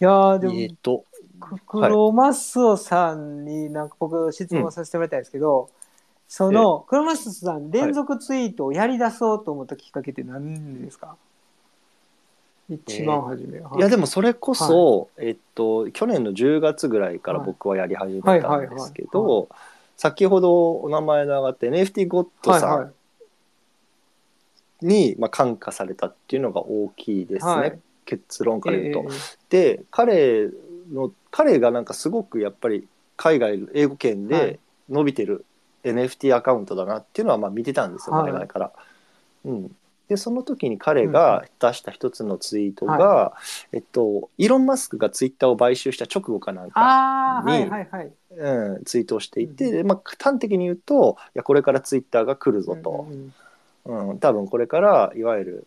[0.00, 1.04] いやーでも、えーと
[1.40, 5.70] ククロマスオさんになんか僕質問させてもらいたいんですけど、
[6.28, 11.16] そのクロマスオさん連続ツイートをやり出そうと思ったきっかけって何ですか、
[12.68, 13.72] 一番初めは。
[13.76, 19.48] いやでもそれこそ、えっと去年の10月ぐらいから僕はやり始めたんですけはいはいはいど
[19.96, 22.92] 先ほどお名前の上がった NFT ゴッドさんはいはい
[24.86, 27.78] に、まあ、感化されたっていうのが大きいですね、はい。
[28.04, 29.04] 結論から言うと。
[29.04, 30.48] えで彼
[30.92, 34.40] の彼がなんかすごくやっぱり海外英語圏はい。
[34.40, 35.44] で伸びてる
[35.84, 38.24] NFT アカウントだなっていうのはまあ見てたんですよはい。
[38.24, 38.72] 前々から。
[39.44, 39.76] うん、
[40.08, 43.34] でその時に彼が出した一つのツイートが、
[43.72, 48.12] えっと、イーロン・マスクがツイッターを買収した直後かなんか、にはいはいはい。
[48.36, 49.72] うん、ツイートをしていて、うん。
[49.72, 53.06] でまあ、端的に言うといやこれからツイッターが来るぞと。
[53.08, 53.34] うんうん、
[53.84, 55.66] 多分これからいわゆる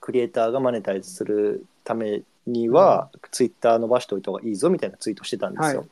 [0.00, 5.80] クリエイターがマネタイズするためには、ツイッター伸ばしておいた方がいいぞみたいなツイートしてたんですよ。
[5.80, 5.88] はい。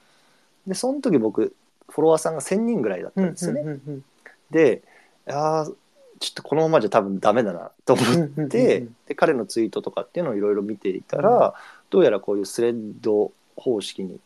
[0.68, 1.54] でその時僕
[1.88, 3.61] フォロワーさんが1,000人ぐらいだったうんんですよね。
[3.62, 4.04] うんうん
[4.50, 4.82] で
[5.26, 5.74] あー
[6.18, 8.96] ちょっとこのままじゃ多分ダメだなと思っうんうんて、うん。
[9.06, 11.54] で彼のツイートとかっていうのをいろいろ見ていたら、
[11.88, 14.18] どうやらこういうスレッド方式に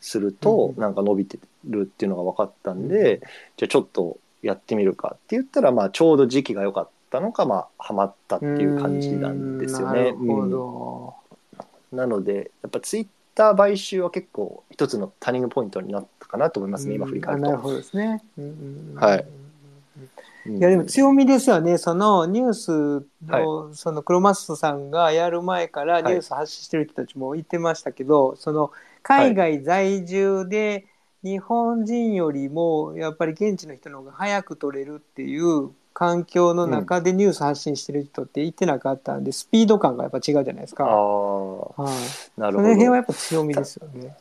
[0.00, 3.20] するとうんなんか伸びてるっていうのが分かったんで、
[3.56, 10.04] じゃあちょっとやってみるかって言ったら、まあ、ちょうど時期が良かったのか、まあ、ハマったっていう感じなんですよね。
[10.04, 11.14] なるほうんど。
[11.92, 17.46] なのでやっぱツイッター買収は結構一つのターニングポイントになったかなと思いますね、今振り返ると。
[17.48, 18.22] あなるほどですね。
[18.96, 19.26] はい
[20.46, 21.76] いやでも強みですよね。
[21.76, 28.70] そのニュースの、はそのクロマストさんがやる前からニュース発信してる人たちも言ってましたけど、その
[29.02, 30.86] 海外在住で
[31.22, 40.84] 日本人よりもやっぱり現地の人の方が早く取れるっていう環境の中でニュース発信してる人って言ってなかったんで、スピード感がやっぱ違うじゃないですか。
[40.84, 42.40] ああはい。
[42.40, 42.68] なるほど。
[42.68, 44.16] その辺はやっぱ強みですよね。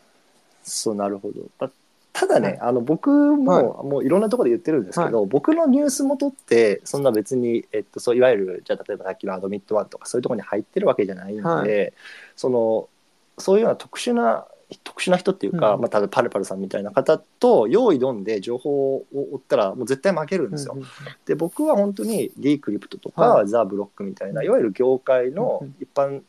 [0.64, 1.42] そうなるほど。
[1.60, 1.72] た
[2.14, 11.94] ただね、はいあの僕も、もういろんなところで言ってるんですけど、僕のニュース元ってそんな別に、えっと、そういわゆるじゃあ例えばさっきのアドミットワンとかそういうところに入ってるわけじゃないんで、はい
[12.36, 12.90] その
[13.38, 14.48] そういうような特殊な
[14.84, 15.82] 特殊な人っていうか、うん。
[15.82, 20.74] まあ、例えばパルパルさんみたいな方と用意どんで情報を追ったらもう絶対負けるんですよ。
[20.76, 20.88] うんうん
[21.26, 26.22] で僕は本当に D クリプトとか、はザ・ブロックみたいないわゆる業界の一般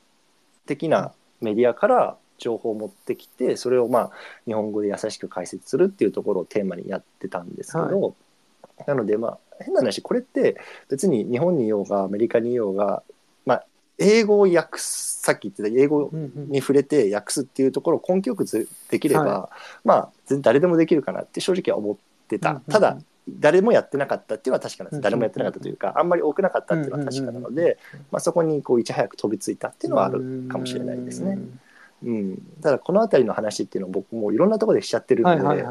[0.67, 4.11] 的なメディアから情報を持ってきてそれをまあ
[4.47, 8.15] 日本語で優しく解説するっていうところをテーマにやってたんですけど、
[8.87, 10.57] なのでまあ変な話これって
[10.89, 13.03] 別に日本にいようがアメリカにいようが、まあ、
[13.99, 19.51] 英語を訳すさっき言ってた英語に触れて訳すっていうところを根気よくずできれば、は
[19.85, 20.09] まあ
[20.41, 21.97] 誰でもできるかなって正直は思っ
[22.29, 27.79] てた、ただ誰もやってなかったっていうのは確かなんです、誰もやってなかったというかあんまり多くなかったっていうのは確かなので、
[28.11, 31.39] まあ、そこにこういち早く飛びついたっていうのはあるかもしれないですね。
[32.01, 35.65] うん、ただこの辺りの話っていうのを僕もういろんなところでしちゃってるので。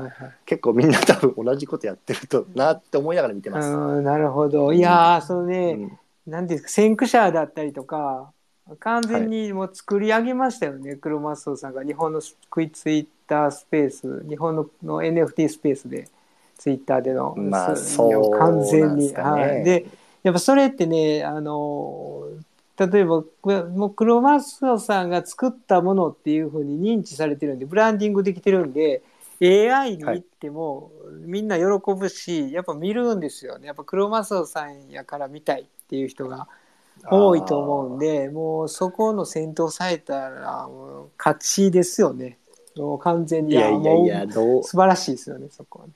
[0.46, 3.70] 結構みんな多分同じことやってるとなって思いながら見てます。
[3.70, 4.74] うんなるほど。
[4.74, 5.98] いやー、そのうね、ん
[6.28, 8.32] なんていうんですか、先駆者だったりとか、
[8.80, 16.08] 完全にもう作り上げましたよね、クロマスオさんが日本のクイツイッタースペース、日本のの NFT スペースで、
[16.58, 19.08] ツイッターでの、まあすそう完全に。
[19.08, 19.64] ねはい。
[19.64, 19.86] で、
[20.24, 22.24] やっぱそれってね、あの、
[22.78, 23.24] 例えば、
[23.70, 29.02] もうクロマスオさんが作ったものっていうふうに認知されてるんで、ブランディングできてるんで、
[29.42, 31.64] AI に行ってもみんな喜
[31.94, 33.68] ぶし、やっぱ見るんですよね。
[33.68, 36.48] やっぱクロマスオさんやから見たいっていう人が
[37.10, 42.38] 多いと思うんで、もうそこの先頭されたらもう勝ちですよね。
[42.76, 43.54] もう完全に。
[43.54, 45.94] いやいやいやもどうう素晴らしいですよね、そこはね。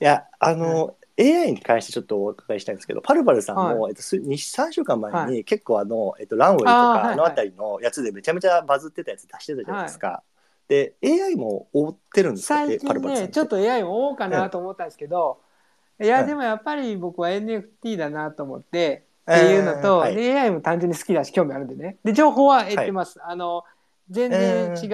[0.00, 10.22] いやあの、AI に関してちょっとお伺いしたいんですけどパルパルさんも、はえっと、す2 3週間前はに結構あの、えっと、ランウェイとかあの辺りのやつでめちゃめちゃバズってたやつ出してたじゃないですか。
[10.68, 12.54] で AI も追ってるんですか？
[12.54, 15.40] 最えパル近ね、パルさんってちょっと AI も多うかなと思ったんですけど、
[16.00, 16.26] いや、うん。
[16.26, 20.14] でもやっぱり僕は NFT だなと思って、っていうのと、えーはい。
[20.14, 21.98] で AI も単純に好きだし興味あるんでね。
[22.04, 23.64] で情報は得てます、あの
[24.10, 24.86] 全然違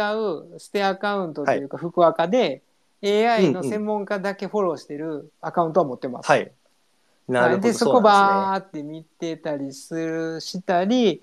[0.54, 2.62] うステアカウントというか福アカで
[3.00, 6.52] AI の専門家だけフォローしてるアカウントは持ってます、はい。
[7.28, 7.68] なるほど。
[7.68, 7.72] はい。
[7.72, 11.22] でそこうなんバーって見てたりするしたり、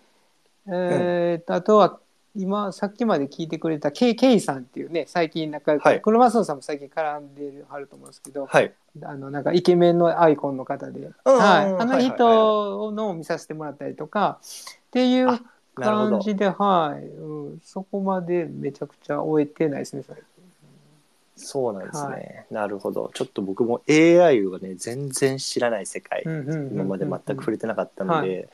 [0.68, 2.00] えーとあとは
[2.36, 8.46] 今さっきまで聞いてくれたケイケイさんっていうね最近仲良く、はいクロマスオさんも最近絡んでるはると思うんですけど。
[8.46, 8.74] はい。
[9.02, 15.28] あのなんかイケメンのアイコンの方で、うんはい、あのはいはい人のを見させてもらったりとかっていう。
[15.76, 20.04] 感じで、はい、うん、そこまでめちゃくちゃ終えてないですね。
[20.06, 20.24] 最近
[21.36, 23.10] そうなんですね、はなるほど。
[23.14, 26.22] ちょっと僕も AI はね、全然知らない世界。
[26.26, 28.50] うんうん今まで全く触れてなかったので、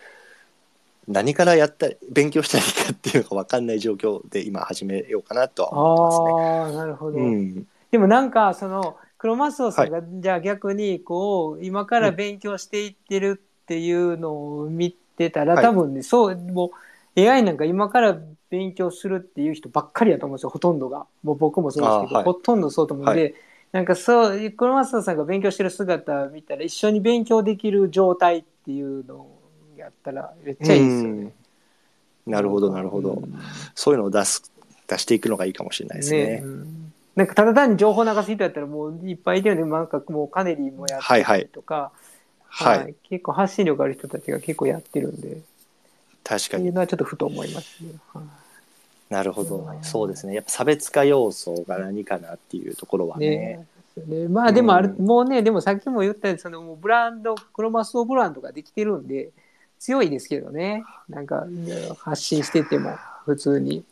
[1.10, 7.12] 何からやった勉強したらいいかっていうのが分かんない状況で今始めようかなとは思ああなるほど。
[7.12, 7.36] ってますね。
[7.36, 15.64] うん、でもなんかそのクロマスオさんが、じゃあ逆にこう今から勉強していってるっていうのを見てたら、はい。
[15.64, 16.72] 多分ねそうも
[17.16, 18.18] う AI なんか今から
[18.52, 21.08] 勉強するっていう人ばっかりやと思うんですよほとんどが。
[21.24, 22.24] もう僕もそうですけど、はい。
[22.24, 23.34] ほとんどそうと思うんで、
[23.72, 29.39] なんかそうクロマスオさんが勉強してる姿見たら一緒に勉強できる状態っていうのを
[29.90, 31.32] やったらめっちゃいいですよね。
[32.28, 33.40] なるほどなるほど、うん
[33.74, 34.52] そういうのを出す
[34.88, 36.42] 出していくのがいいかもしれないですね。
[36.44, 36.94] うん。
[37.16, 41.92] なんかただ単に情報流す人やったらもういっぱいいてるんでなんかもうカネリーもやってたりとか、
[42.48, 45.28] はい、結構発信力ある人たちが結構やってるんで。
[45.28, 45.44] っていう
[46.24, 47.92] 確かにのはちょっとふと思いますね。
[48.14, 48.24] はい。
[49.14, 49.58] なるほど。
[49.58, 50.34] うんそうですね。
[50.34, 53.30] やっぱ差別化要素が何かなっていうところはね。
[53.30, 53.66] ね。
[54.08, 54.28] ね。
[54.28, 55.06] まあでもある、うん。
[55.06, 59.30] もうねでもさっきも言ったようにそのブランドクロマスオブランドができてるんで
[59.80, 60.84] 強いですけどね。
[61.08, 63.84] なんかね発信してても普通に。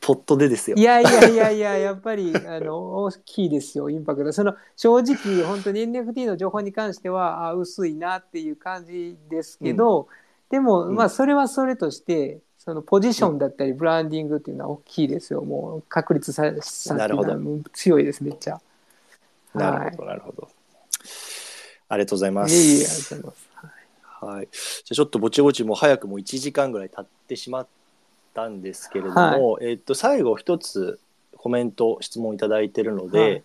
[0.00, 0.76] ポットでですよ。
[0.76, 4.32] いやいやいやいややっぱり あの大きいですよインパクト。
[4.32, 10.06] その正直本当に NFT の情報に関してはあ薄いなっていう感じですけど、
[10.48, 10.94] でも、うん。
[10.94, 15.42] まあそれはそれとしてそのポジションだったりブランディングっていうのは大きいですよ。
[15.42, 17.36] もう確立ささなるほど。
[17.72, 18.60] 強いですめっちゃ。
[19.54, 20.48] なるほどなるほど。
[21.88, 22.54] ありがとうございます。
[22.54, 23.45] いえいえありがとうございます。
[24.20, 27.66] はい、じゃあちょっとぼちぼちもう早くも1時間ぐらい経ってしまっ
[28.34, 30.98] たんですけれども、えっと最後一つ
[31.36, 33.42] コメント質問いただいてるので、はい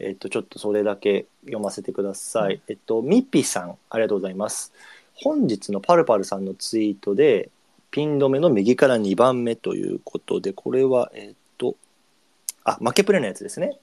[0.00, 2.60] えっとちょっとそれだけ読ませてください。
[2.68, 4.72] えっとミッピーさんありがとうございます。
[5.14, 7.50] 本日のパルパルさんのツイートで
[7.90, 11.76] ピン止めの右から2番目ということでこれはえっと
[12.64, 13.78] あ負けプレのやつですね。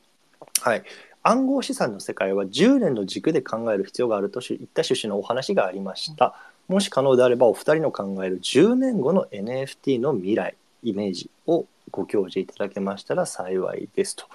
[0.61, 0.83] はい。
[1.24, 6.36] 暗号資産の世界は10年の軸で考える必要があるといった趣旨のお話がありました。
[6.67, 14.26] もし可能であればお二人の考える10年後の NFT の未来イメージをご教示いただけましたら幸いですとい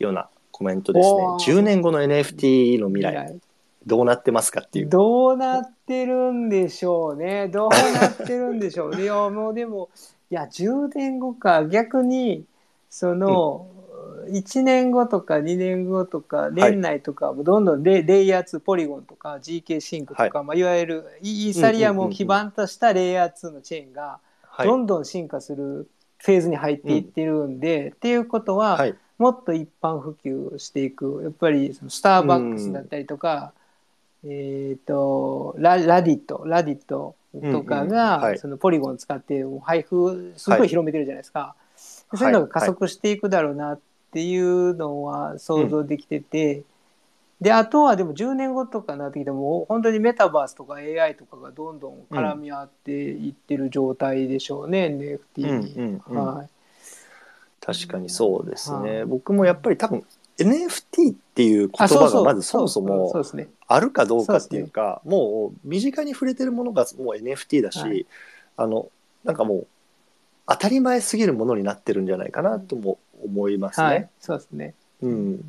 [0.00, 3.40] うようなコメントですねおー10年後の NFT の未来
[3.86, 7.48] どうなってますかっていうどうなってるんでしょうね。
[7.48, 9.00] どうなってるんでしょう。
[9.00, 9.88] いや、もうでも、
[10.30, 12.44] いや、10年後か、逆に、
[12.90, 13.68] その、
[14.30, 20.30] 1年後とか2年後とか、年内とか、もうどんどんレ,、レイヤー2、ポリゴンとか、GK シンクとか、はい。
[20.30, 24.66] いまあ、いわゆるイーサリアムを基盤としたレイヤー2のチェーンが、はい。
[24.66, 28.94] どんどん進化するフェーズに入っていってるんで、っていうことは、はい。
[29.18, 31.20] もっと一般普及していく。
[31.22, 33.52] やっぱりそのスターバックスだったりとか、
[34.24, 37.16] えっ、とララディットラディット
[37.52, 38.38] とかうんうんが、はい。
[38.38, 41.54] そのポリゴン使って配布すごい広めてるじゃないですか、
[42.14, 42.16] い。
[42.16, 43.80] そういうのが加速していくだろうなっ
[44.12, 46.62] ていうのは想像できてて、
[47.40, 54.88] であとはでも10年後とかになってきても本当にメタバースとか AI とかがどんどん絡み合っていってる状態でしょうね、
[55.36, 55.72] NFT に。
[55.72, 56.34] うんうんうん。
[56.34, 56.48] はい。
[57.60, 59.04] 確かにそうですね、はい。
[59.06, 60.04] 僕もやっぱり多分
[60.38, 63.12] NFT っていう言あ葉がまずそもそも
[63.66, 68.06] あるかどうかっていうかもう身近に触れてるものがもう NFT だし、はい。
[68.56, 68.88] あの
[69.24, 69.66] なんかもう
[70.46, 73.86] 当たり前すぎるものになってるんじゃないかなとも思いますね。
[73.86, 74.74] はいそうですね。
[75.02, 75.40] うん。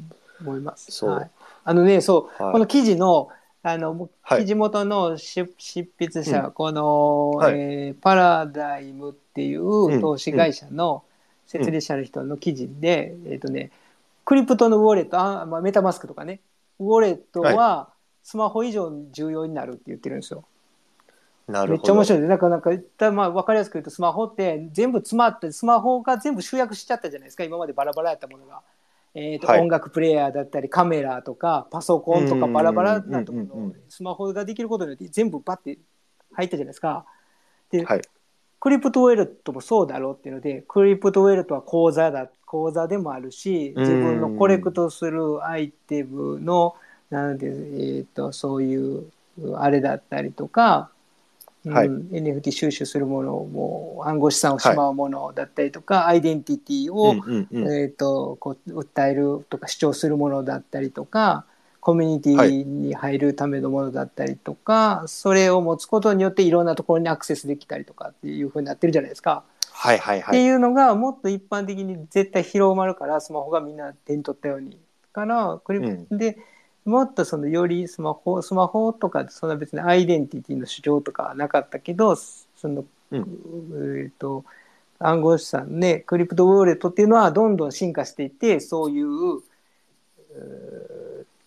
[0.41, 0.91] 思います。
[0.91, 1.09] そう。
[1.11, 1.31] はい、
[1.63, 2.53] あのね、そう、はい。
[2.53, 3.29] この記事の、
[3.63, 4.41] あの、はい。
[4.41, 7.59] 記事元の執執筆者、この、はい。
[7.59, 11.03] えーパラダイムっていう投資会社の
[11.47, 13.71] 設立者の人の記事で、えっ、とね、
[14.25, 16.39] クリプトのウォレット、あまあ、メタマスクとかね、
[16.79, 17.89] ウォレットは
[18.23, 20.43] スマホ以上に重要になるって言ってるんですよ。
[21.51, 22.21] なるほどめっちゃ面白い。
[22.21, 28.61] なんか、なんか、たまあ、わかりやすく言うと、スマホって全部詰まって、スマホが全部集約しちゃったじゃないですか、今までバラバラやったものが。
[29.13, 35.79] えーとはい音楽プレイヤーだったり、カメラとか、パソコンとかうんバラバラなところスマホができることによって全部バッて
[36.31, 37.05] 入ったじゃないですか。
[37.69, 38.01] で、はい
[38.61, 46.75] クリプトウェルトもそうだろうっていうので、クリプトウェルトは口座だ、口座でもあるし、自分のコレクトするアイテムの、
[47.09, 49.11] なんで、えっ、と、そういう、
[49.55, 50.91] あれだったりとか、
[51.67, 51.87] はい。
[51.87, 52.07] うん。
[52.09, 57.73] NFT 収集するものも暗号資産をしまうものだったりとか、アイデンティティを、うんうんうん。
[57.73, 61.45] えー、とこう訴えるとか主張するものだったりとか
[61.79, 69.43] コミュニティに入るためのものだったりとか、それを持つことによっていろんなところにアクセスできたりとかっていうふうになってるじゃないですか。
[69.71, 70.37] はいはいはい。
[70.37, 74.77] っていうのがもっと一般的に絶対広まるからスマホがみんな手に取ったように。
[75.11, 76.37] からクリプで
[76.85, 84.01] もっとそのよりスマホスマホとかそんな別にアイデンティティの主張とかはなかったけどその、うん。
[84.03, 84.45] えっ、と
[84.99, 89.41] 暗号資産ねクリプトウォレットっていうのはどんどん進化していってそういう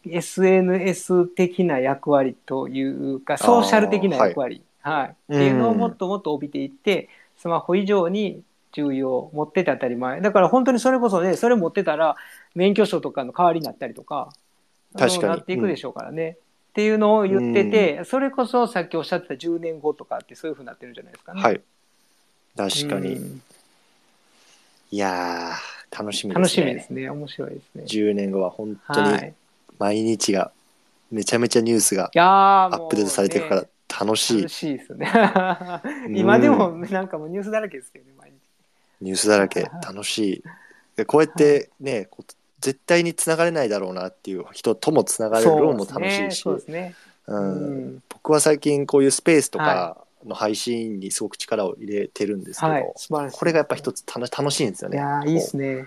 [0.07, 5.09] SNS 的な役割というかソーシャル的な役割、はい。
[5.33, 7.09] っていうのをもっともっと帯びていって
[7.39, 10.21] スマホ以上に重要持ってて当たり前。
[10.21, 12.17] だから本当にそれこそねそれ持ってたら
[12.55, 14.31] 免許証とかの代わりになったりとか
[14.97, 16.39] 確かになっていくでしょうからね、
[16.71, 21.43] っていうのを言ってて、それこそさっきおっしゃってた10年後とかってそういうふうになってるんじゃないですかね。
[21.43, 21.61] はい。
[22.57, 23.15] 確かに。
[23.15, 23.43] うん
[24.91, 26.43] いやー、楽しみですね。
[26.43, 27.83] 楽しみですね面白いですね。
[27.83, 29.33] 10年後は本当に
[29.81, 30.53] 毎日が
[31.11, 35.11] めちゃめちゃニュースがアップデートされていくからね楽しい楽しいですよね。
[36.15, 38.35] 今でもなんかもうニュースだらけですけどね毎日。
[39.01, 40.45] ニュースだらけはい楽しい
[40.95, 42.09] でこうやってね
[42.65, 46.45] 絶対につながれないだろうなっていう人ともつながれるのも楽しいし
[48.09, 52.79] 僕は最近こういうスペースとはかの配信にすごく力を入れてるんですけど、は
[53.29, 53.31] い。
[53.33, 54.97] これがやっぱ一つ楽楽しいんですよね。
[54.97, 55.87] いやーいいですね。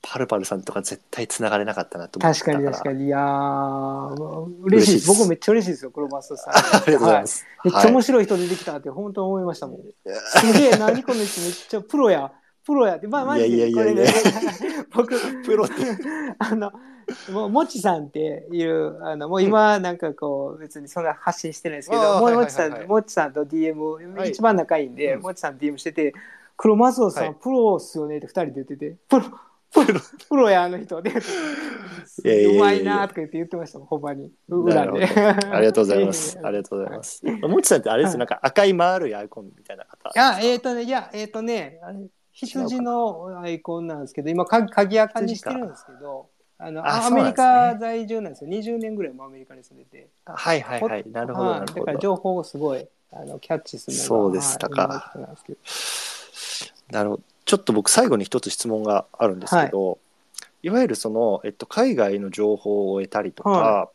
[0.00, 2.70] パルパルさんとか絶対つながれなかったなと思って確たから。
[2.70, 3.04] かに確かに。
[3.04, 5.06] いやー嬉しい。
[5.06, 6.54] 僕めっちゃ嬉しいですよ、クロマストさん。
[6.56, 9.76] ありがとうございます、めっちゃ面白い人出てきたって本当に思いましたもん。
[9.76, 12.32] すげえ、何この人めっちゃプロや。
[12.64, 13.06] プロやって。
[13.06, 14.04] まあ、マジでこれね
[14.94, 15.74] 僕、プロって
[16.38, 16.72] あの、
[17.32, 26.14] もう、もちさんっていう、あの、もう今、なんかこう、別にそんな発信してないですけど、ももちさん、はいもちさんと DM、はい一番仲いいんで、うんもちさん DM してて、
[26.56, 29.24] 黒松尾さん、はいプロっすよねって二人で言ってて、プロ、
[29.72, 31.12] プロ、プロや、あの人で。
[31.12, 34.30] うまいなとか言って言ってましたもん、ほんまに。
[34.48, 35.06] 裏で。
[35.06, 36.36] ありがとうございます。
[36.36, 37.24] や ありがとうございます。
[37.24, 40.08] もちさんってあれですなんか赤い丸いアイコンみたいな方。
[40.08, 41.80] いや、えっ、とね、いや、えっ、とね、
[42.32, 46.28] 羊のアイコンなんですけど、今、か鍵垢にしてるんですけど、
[46.62, 48.50] あのアメリカ在住なんですよ。
[48.50, 50.08] 20年ぐらいもアメリカに住んでて。
[50.26, 51.04] はいはいはい。
[51.10, 51.86] なるほどはないるほど。
[51.86, 55.14] だから情報をすごいあのキャッチするそうでしたか
[56.90, 57.22] なるほど。
[57.46, 59.98] ちょっと僕最後に一つ質問があるんですけど、
[60.62, 63.88] い、わゆるその、えっと、海外の情報を得たりとか、は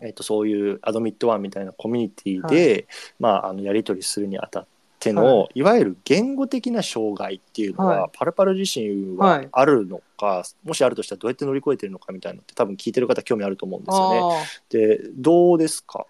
[0.00, 2.86] えっと、そういうアドミットワンみたいなコミュニティで、
[3.18, 4.66] まあ、あのやり取りするにあたっ
[5.06, 5.62] ての、、はい。
[5.62, 8.10] わゆる言語的な障害っていうのは、はい。
[8.12, 14.20] パルパル自身ははいあるのか、もしあるとしたらどうやって乗り越えてるのかみたいなのって多分聞いてる方興味あると思うんですよね。
[14.22, 16.06] あでどうですか？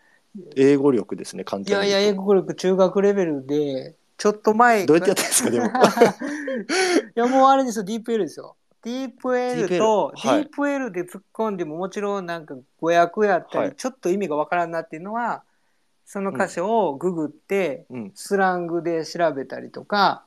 [0.55, 4.85] 英語力ですね簡ーいやいや、英語力中学レベルで、ちょっと前。
[4.87, 5.67] どうやってやってるんですかでも。
[5.71, 5.71] い
[7.15, 8.57] や、もうあれですよ、ディープ L ですよ。
[8.83, 10.43] ディープ L と、DeepL はい。
[10.43, 13.77] ディープ L で突っ込んでももちろんなんか語訳やったり、はい。
[13.77, 15.43] ちょっと意味がわからんなっていうのは、
[16.07, 18.13] その箇所をググって、うん。
[18.15, 20.23] スラングで調べたりとか、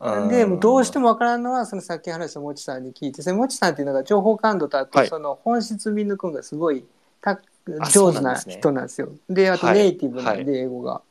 [0.00, 5.08] うんでもうどうしてもわからんのはそのさっき話したもちさんに聞いてそのもちさんっていうのが情報感度とあとはい。
[5.08, 6.84] その本質見抜くのがすごい
[7.20, 7.40] た
[7.78, 9.10] あそ上手な人なんですよ。
[9.30, 9.78] であとはい。
[9.78, 11.02] ネイティブなんはで英語が、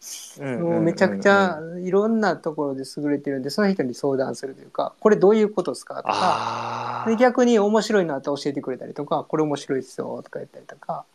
[0.41, 6.03] うんもうめちゃくちゃいろんなところで優れてるんでその人に相談するというかこれどういうことですか？
[6.03, 11.05] とかで逆に面白いのあったら教えてくれたりとかこれ面白いですよとか言ったりとか。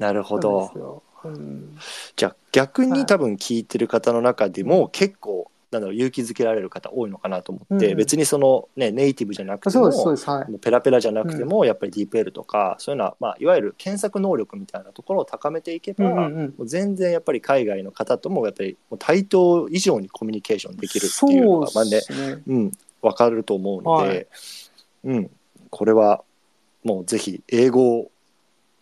[0.00, 0.72] なるほど。
[0.74, 1.78] そうなん
[2.16, 2.90] じゃあ逆はい。
[2.90, 7.96] に多分聞いてる方の中でも結構なんだろう勇気づけられる方多いのかなと思って、うん。
[7.96, 10.58] 別にそのねネイティブじゃなくてもはい。
[10.60, 16.54] ペラペラじゃなくても、やっぱり DeepL とかそういうのは、まあ、いわゆる検索能力みたいなところを高めていけば、うんうんうん。
[16.58, 22.42] もう全然やっぱり海外の方ともやっぱりもう対等以上にコミュニケーションできるっていうのがまあねね。
[22.46, 22.72] うん、
[23.02, 24.26] 分かると思うので、はい。
[25.06, 25.30] うん、
[25.70, 26.22] これは
[26.84, 28.10] もうぜひ英語を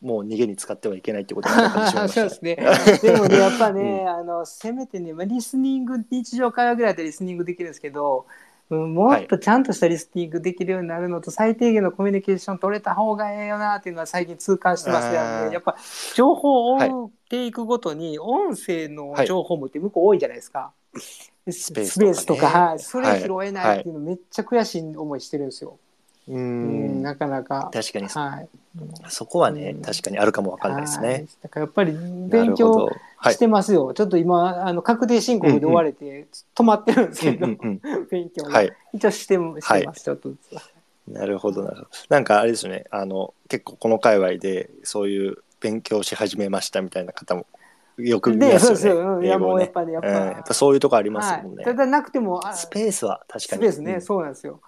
[0.03, 2.57] もう逃げに使ってはいけないってことが分かってしまいましそうたですね。
[3.03, 8.27] でもね、やっぱね、あの、せめてね、まあ、リスニング、日常会話ぐらいだったらリスニングできるんですけど、
[8.71, 15.09] うんもっとちゃんとしたリスニングできるようになるのと、最低限のコミュニケーション取れた方がええよなっていうのは最近痛感してます。
[15.09, 15.49] あー。
[15.49, 15.53] ね。
[15.53, 15.77] やっぱ
[16.15, 20.73] 情報を追っていくごとに、音声の情報もって向こう多いじゃないですか。
[21.51, 22.07] スペースとかね。
[22.07, 23.21] ペースとか、はい、それはい。
[23.21, 25.79] 拾えないっていうのめっちゃ悔しい思いしてるんですよ。
[26.29, 27.71] ううん、んなかなか。
[27.73, 28.49] 確かにそはい。
[29.09, 31.27] そこはね、うん確かにあるかも分かんないですはいね。
[31.43, 32.91] だからやっぱりな勉強
[33.25, 33.93] してますよ。
[33.95, 38.51] ちょっと今、あの、確定申告で追われて、止まってるんですけど、うんうん 勉強が。
[38.51, 40.57] はい一応してもしてます、ちょっとずつ。
[41.09, 47.45] なるほどなるほどなんかあれですよねあの結構この界隈でそういう勉強し始めましたみたいな方も
[47.99, 49.29] よく見で、ますよね。
[49.29, 51.75] 英語ねもうやっぱそういうとこありますもんねはい。。
[51.75, 53.63] ただなくても、あスペースは確かに。
[53.63, 54.61] スペースね、うんそうなんですよ。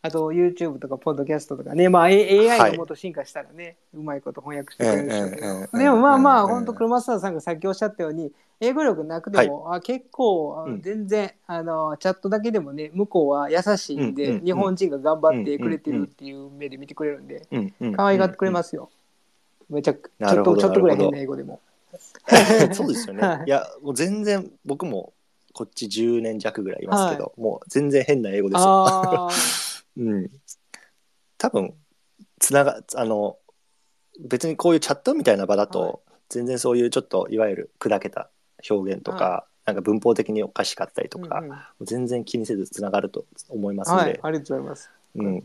[0.00, 2.58] あと YouTube とかポッドキャストとかね、まあ AI い。
[2.58, 5.78] がもっと進化したらね、うまいこと翻訳してくれるでしょうけど。
[5.78, 17.46] でもまあまあ、うん本当黒マスターさんがさっきおっしゃったように、英語力なくても、あ結構、全然あのチャットだけでもね、向こうは優しいんで、日本人が頑張ってくれてるっていう目で見てくれるんで、
[17.96, 18.90] 可愛がってくれますよ。
[19.68, 21.60] めちゃくちょっとちょっとぐらい変な英語でも。
[22.72, 23.22] そうですよね。
[23.22, 23.42] はい。
[23.46, 25.12] いや、もう全然僕も
[25.52, 29.28] こっち10年弱ぐらいいますけど、もう全然変な英語ですよ。
[29.98, 30.30] うん。
[31.36, 31.74] 多分、
[32.38, 33.36] つなが、あの、
[34.20, 38.30] 別にこういうチャットみたいな場だはいと、全然そういうちょっといわゆる砕けた
[38.68, 44.90] 表現とか、はなんか文法的におかしかったりとか、うんうん全然気にせずつながると思いますので、、はいありがとうございます。
[45.14, 45.42] うん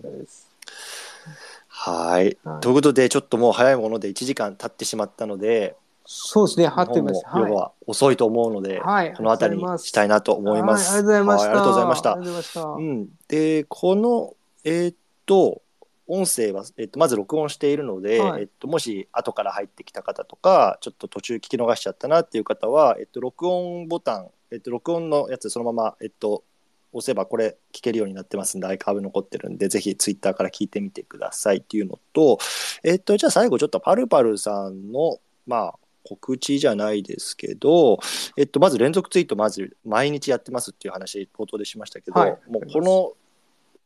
[1.67, 2.37] はい。
[2.43, 5.75] はいということで、ちょっともう早いもので1時間経ってしまったので、
[6.05, 7.21] そうですね、貼って日ます。
[7.25, 10.91] 本も夜は遅いと思うので、はいこの辺りにしたいなと思います。
[10.91, 11.45] はい、ありがとうございました。
[11.45, 12.61] はいありがとうございましたありがとうございました。
[12.61, 14.33] うん、でこの
[14.63, 14.95] えーっ
[15.25, 15.61] と
[16.07, 18.41] 音声は、えっと、まず録音しているので、はい。
[18.41, 26.43] えっと、もし後から入ってきた方とかちょっと途中聞き逃しちゃったなっていう方は、えっと、録音ボタン、えっと、録音のやつそのまま、えっと、
[26.91, 32.37] 押せばこれ聞けるようになってますんでアイカーブ残ってるんでぜひツイッターから聞いてみてくださいっていうのと、
[32.83, 35.73] えっと、じゃあ最後ちょっとパルパルさんのまあ
[36.05, 37.97] 告知じゃないですけど、
[38.35, 42.37] えっと、まず連続ツイートまず毎日やってますっていう話冒頭でしましたけど、はい。
[42.49, 43.13] もうこの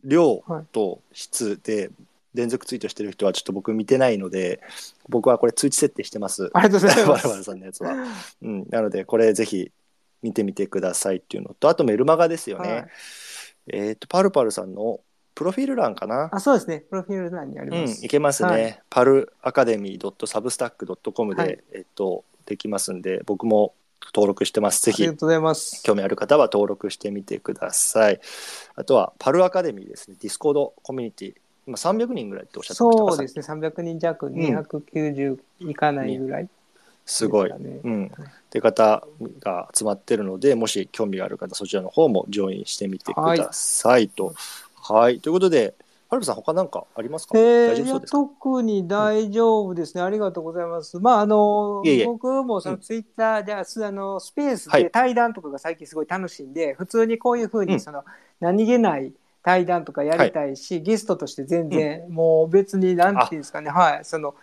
[0.03, 1.89] 量と質で
[2.33, 4.61] 連続ツイートしてる人はちょっと僕見てないので
[5.09, 6.49] 僕はこれ通知設定してます。
[6.53, 7.43] ありがとうございまバルバルす。
[7.43, 7.93] さんのやつは。
[8.41, 9.71] うん、なのでこれぜひ
[10.21, 12.73] 見てみてくださいっていうのとあとメルマガですよね。
[12.73, 12.87] はい
[13.69, 15.01] えっ、とパルパルさんの
[15.35, 16.29] プロフィール欄かな？
[16.31, 16.85] あ、そうですね。
[16.89, 18.05] プロフィール欄にありうん、ます。
[18.05, 18.49] いけますね。
[18.49, 23.73] はいパルアカデミー .substack.com で、はいえっと、できますんで、僕も
[24.13, 24.81] 登録してます。
[24.83, 25.81] ぜひありがとうございます。
[25.83, 28.19] 興味ある方は登録してみてください。
[28.75, 30.17] あとは、パルアカデミーですね。
[30.19, 31.33] ディスコードコミュニティ。
[31.67, 33.67] 今300人ぐらいっておっしゃってましたかそうですね。
[33.67, 36.49] 300人弱、290いかないぐらい、
[37.05, 37.49] すごい。
[37.49, 38.05] うん。
[38.05, 38.09] っ
[38.49, 39.05] て方
[39.39, 44.33] が集まってるので、もし興味がある方、そちらの方もジョインしてみてくださいと。
[44.75, 45.19] はい。
[45.19, 45.73] ということで、
[46.09, 48.17] ハルブさん、他なんかありますか、えーいや大丈夫そうですか？
[48.17, 50.99] 特に大丈夫ですね、ありがとうございます。
[50.99, 52.05] まああのいえいえ。
[52.05, 54.83] 僕もそのツイッターで、あすあのスペースはい。
[54.83, 57.67] で対談とかが最近すごい楽しいんで、普通にこういうふううん。
[57.67, 58.05] にその、
[58.39, 59.11] 何気ない
[59.43, 63.69] 対談とかやりたいし、ゲストとして全然、もう別になんていうんですかね。
[63.69, 64.05] はい。
[64.05, 64.33] その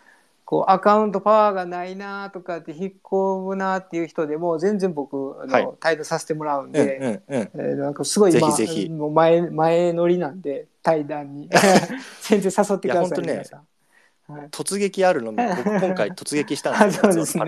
[0.45, 5.69] こうアカウントパワーがないなとかって引っ込むなっていう人でも全然僕あの、はい。
[5.81, 7.23] 対談させてもらうんうんで。
[7.29, 7.51] うんうん。
[7.55, 8.91] えーなんかすごい今ぜひぜひ。
[8.91, 11.49] もう前前乗りなんで対談に。
[12.23, 13.67] 全然誘ってくださいいね皆さん。
[14.27, 16.95] はい、突撃あるのみ、僕 今回突撃したあんで
[17.27, 17.47] すよ。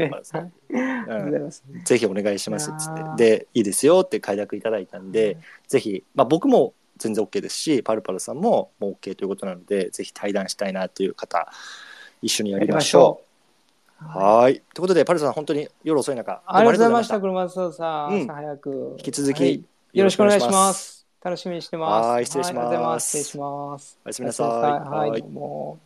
[1.85, 3.39] ぜひお願いしますっつって。
[3.39, 5.39] で、いいですよって快諾いただいたんで、
[5.69, 11.51] ぜひ、まあ僕も全然 OK ですし、パルパルさんももう OK ということなので、ぜひ対談したいなという方、
[12.27, 13.23] 一緒にやりましょ
[14.01, 14.05] う。
[14.05, 14.09] う。
[14.09, 14.55] はーい。
[14.55, 18.23] ということで、パルさん、本当に夜遅い中、ありがとうございました車田さん、うん。
[18.23, 18.95] 朝早く。
[18.99, 19.65] 引き続きはい。
[19.93, 21.07] よろしくお願いします。
[21.23, 22.07] 楽しみにしてます。
[22.09, 22.67] はい失礼します。
[22.67, 23.99] はいありがとうございます失礼します。
[24.05, 25.21] おやすみなさいはい。
[25.23, 25.79] どうも